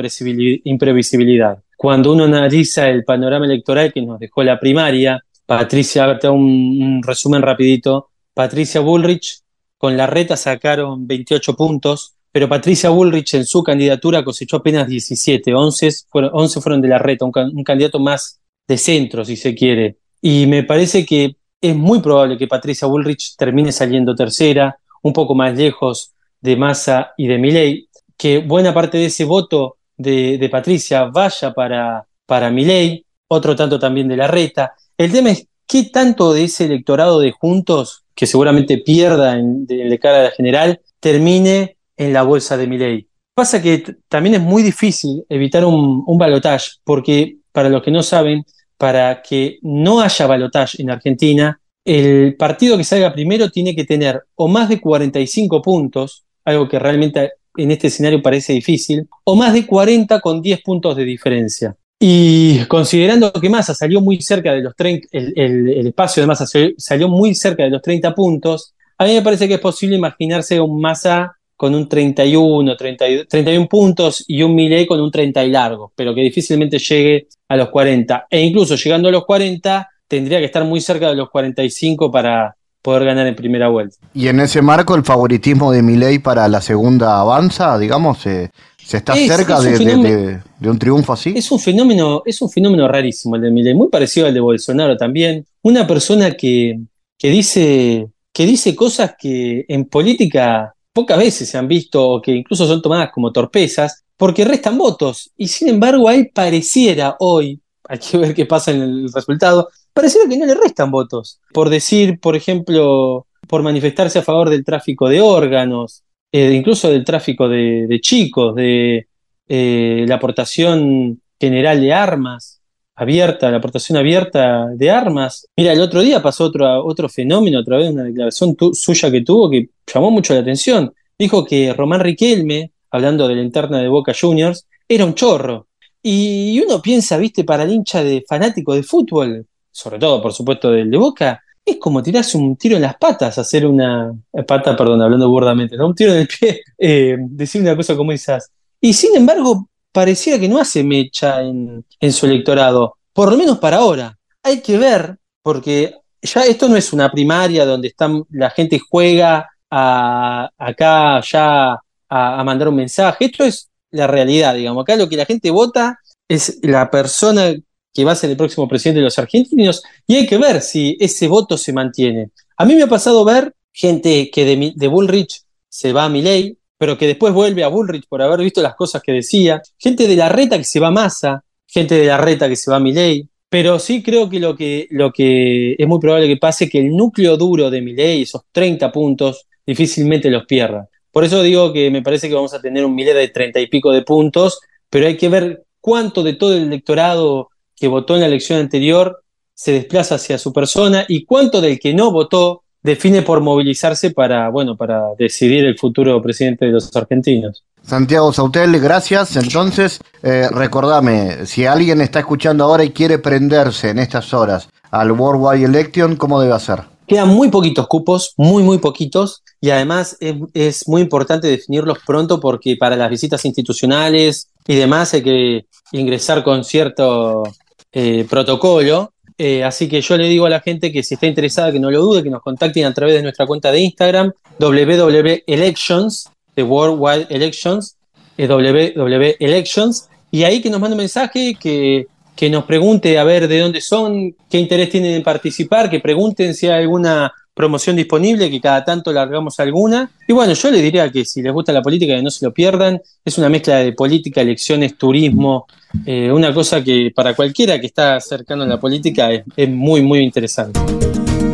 [0.64, 1.60] imprevisibilidad.
[1.76, 7.42] Cuando uno analiza el panorama electoral que nos dejó la primaria, Patricia, un, un resumen
[7.42, 9.42] rapidito, Patricia Bullrich
[9.78, 15.54] con la reta sacaron 28 puntos, pero Patricia Bullrich en su candidatura cosechó apenas 17,
[15.54, 19.98] 11 fueron, 11 fueron de la reta, un, candidato más de centro, si se quiere.
[20.20, 25.36] Y me parece que es muy probable que Patricia Bullrich termine saliendo tercera, un poco
[25.36, 31.04] más lejos de Massa y de Milei, que buena parte de ese voto de, Patricia
[31.04, 34.74] vaya para, para Milei, otro tanto también de la reta.
[34.98, 40.00] El tema es qué tanto de ese electorado de Juntos, que seguramente pierda en, de,
[40.00, 43.08] cara a la general, termine en la bolsa de Milei.
[43.34, 48.04] Pasa que también es muy difícil evitar un, un balotage, porque para los que no
[48.04, 48.44] saben,
[48.78, 54.24] para que no haya balotage en Argentina, el partido que salga primero tiene que tener
[54.36, 59.54] o más de 45 puntos, algo que realmente en este escenario parece difícil, o más
[59.54, 61.76] de 40 con 10 puntos de diferencia.
[62.00, 66.46] Y considerando que Massa salió muy cerca de los 30, el, espacio de Massa
[66.78, 70.60] salió muy cerca de los 30 puntos, a mí me parece que es posible imaginarse
[70.60, 75.94] un Massa con un 31, 31 puntos y un Milei con un 30 y largo,
[75.96, 78.28] pero que difícilmente llegue a los 40.
[78.30, 82.54] E incluso llegando a los 40, tendría que estar muy cerca de los 45 para
[82.82, 83.96] poder ganar en primera vuelta.
[84.14, 88.52] Y en ese marco, el favoritismo de Milei para la segunda avanza, digamos, se
[88.92, 91.34] está cerca de, un triunfo así.
[91.34, 94.98] Es un fenómeno, es un fenómeno rarísimo el de Milei, muy parecido al de Bolsonaro
[94.98, 95.46] también.
[95.62, 96.78] Una persona que,
[97.18, 102.32] que dice que dice cosas que en política pocas veces se han visto o que
[102.32, 105.32] incluso son tomadas como torpezas, porque restan votos.
[105.36, 109.70] Y sin embargo, a él pareciera hoy, hay que ver qué pasa en el resultado,
[109.92, 111.40] pareciera que no le restan votos.
[111.52, 117.04] Por decir, por ejemplo, por manifestarse a favor del tráfico de órganos, eh, incluso del
[117.04, 119.08] tráfico de, chicos, de
[119.48, 122.63] eh, la aportación general de armas
[122.96, 125.48] abierta, la aportación abierta de armas.
[125.56, 129.22] Mira, el otro día pasó otro, otro fenómeno a través de una declaración suya que
[129.22, 130.94] tuvo que llamó mucho la atención.
[131.18, 135.68] Dijo que Román Riquelme, hablando de la interna de Boca Juniors, era un chorro.
[136.02, 140.70] Y uno piensa, viste, para el hincha de fanático de fútbol, sobre todo, por supuesto,
[140.72, 144.76] del de Boca, es como tirarse un tiro en las patas, hacer una eh, pata,
[144.76, 145.88] perdón, hablando burdamente, ¿no?
[145.88, 148.52] un tiro en el pie, eh, decir una cosa como esas.
[148.82, 153.78] Y sin embargo, pareciera que no hace mecha en, su electorado, por lo menos para
[153.78, 154.18] ahora.
[154.42, 159.50] Hay que ver, porque ya esto no es una primaria donde están, la gente juega
[159.70, 161.78] a, acá ya
[162.10, 163.26] a, mandar un mensaje.
[163.26, 164.82] Esto es la realidad, digamos.
[164.82, 167.54] Acá lo que la gente vota es la persona
[167.94, 170.98] que va a ser el próximo presidente de los argentinos y hay que ver si
[171.00, 172.32] ese voto se mantiene.
[172.58, 176.58] A mí me ha pasado ver gente que de, de Bullrich se va a Milei,
[176.84, 180.18] pero que después vuelve a Bullrich por haber visto las cosas que decía, gente de
[180.18, 182.82] la reta que se va a Massa, gente de la reta que se va a
[182.82, 186.80] Milei, pero sí creo que lo que, lo que es muy probable que pase que
[186.80, 190.90] el núcleo duro de Milei, esos 30 puntos, difícilmente los pierda.
[191.10, 193.68] Por eso digo que me parece que vamos a tener un Milei de 30 y
[193.68, 194.60] pico de puntos,
[194.90, 199.24] pero hay que ver cuánto de todo el electorado que votó en la elección anterior
[199.54, 204.50] se desplaza hacia su persona y cuánto del que no votó define por movilizarse para,
[204.50, 207.64] bueno, para decidir el futuro presidente de los argentinos.
[207.82, 209.36] Santiago Sautel, gracias.
[209.36, 215.12] Entonces, eh, recordame, si alguien está escuchando ahora y quiere prenderse en estas horas al
[215.12, 216.82] Worldwide Election, ¿cómo debe hacer?
[217.08, 222.40] Quedan muy poquitos cupos, muy, muy poquitos, y además es, es, muy importante definirlos pronto
[222.40, 227.44] porque para las visitas institucionales y demás hay que ingresar con cierto
[227.92, 229.14] eh, protocolo.
[229.38, 231.90] Eh, así que yo le digo a la gente que si está interesada, que no
[231.90, 237.28] lo dude, que nos contacten a través de nuestra cuenta de Instagram, www.elections, de Worldwide
[237.30, 237.96] Elections,
[238.38, 243.60] www.elections, y ahí que nos mande un mensaje, que, que nos pregunte a ver de
[243.60, 248.60] dónde son, qué interés tienen en participar, que pregunten si hay alguna promoción disponible, que
[248.60, 250.10] cada tanto largamos alguna.
[250.28, 252.54] Y bueno, yo les diría que si les gusta la política, que no se lo
[252.54, 253.02] pierdan.
[253.24, 255.68] Es una mezcla de política, elecciones, turismo,
[256.06, 260.02] eh, una cosa que para cualquiera que está cercano a la política es, es muy,
[260.02, 260.80] muy interesante.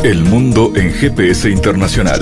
[0.03, 2.21] El mundo en GPS internacional.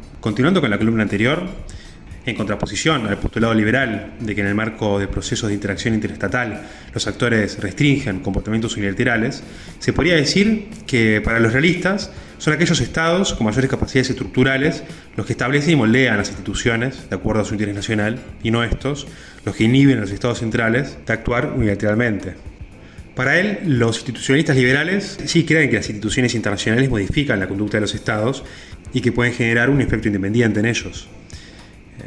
[0.21, 1.43] Continuando con la columna anterior,
[2.27, 6.61] en contraposición al postulado liberal de que en el marco de procesos de interacción interestatal
[6.93, 9.41] los actores restringen comportamientos unilaterales,
[9.79, 14.83] se podría decir que para los realistas son aquellos estados con mayores capacidades estructurales
[15.17, 18.63] los que establecen y moldean las instituciones de acuerdo a su interés nacional y no
[18.63, 19.07] estos
[19.43, 22.35] los que inhiben a los estados centrales de actuar unilateralmente.
[23.15, 27.81] Para él, los institucionalistas liberales sí creen que las instituciones internacionales modifican la conducta de
[27.81, 28.43] los estados
[28.93, 31.07] y que pueden generar un efecto independiente en ellos.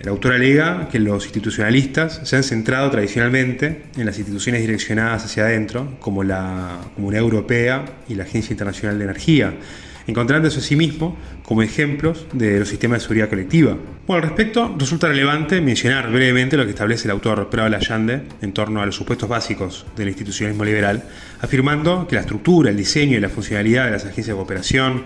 [0.01, 5.45] El autor alega que los institucionalistas se han centrado tradicionalmente en las instituciones direccionadas hacia
[5.45, 9.55] adentro, como la Comunidad Europea y la Agencia Internacional de Energía,
[10.07, 13.77] encontrándose a sí mismo como ejemplos de los sistemas de seguridad colectiva.
[14.07, 18.53] Bueno, al respecto, resulta relevante mencionar brevemente lo que establece el autor Prabal Allende en
[18.53, 21.05] torno a los supuestos básicos del institucionalismo liberal,
[21.41, 25.05] afirmando que la estructura, el diseño y la funcionalidad de las agencias de cooperación,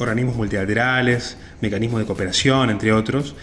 [0.00, 3.34] organismos multilaterales, mecanismos de cooperación, entre otros,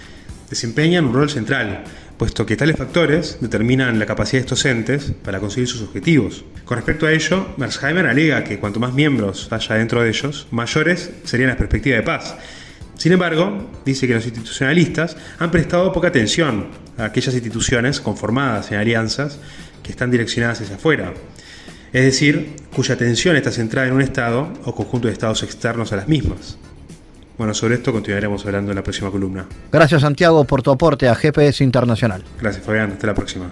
[0.49, 1.83] desempeñan un rol central,
[2.17, 6.45] puesto que tales factores determinan la capacidad de estos entes para conseguir sus objetivos.
[6.65, 11.11] Con respecto a ello, Mersheimer alega que cuanto más miembros haya dentro de ellos, mayores
[11.23, 12.35] serían las perspectivas de paz.
[12.97, 18.79] Sin embargo, dice que los institucionalistas han prestado poca atención a aquellas instituciones conformadas en
[18.79, 19.39] alianzas
[19.83, 21.13] que están direccionadas hacia afuera,
[21.97, 25.95] es decir, cuya atención está centrada en un Estado o conjunto de Estados externos a
[25.95, 26.57] las mismas.
[27.37, 29.47] Bueno, sobre esto continuaremos hablando en la próxima columna.
[29.71, 32.23] Gracias Santiago por tu aporte a GPS Internacional.
[32.39, 33.51] Gracias Fabián, hasta la próxima.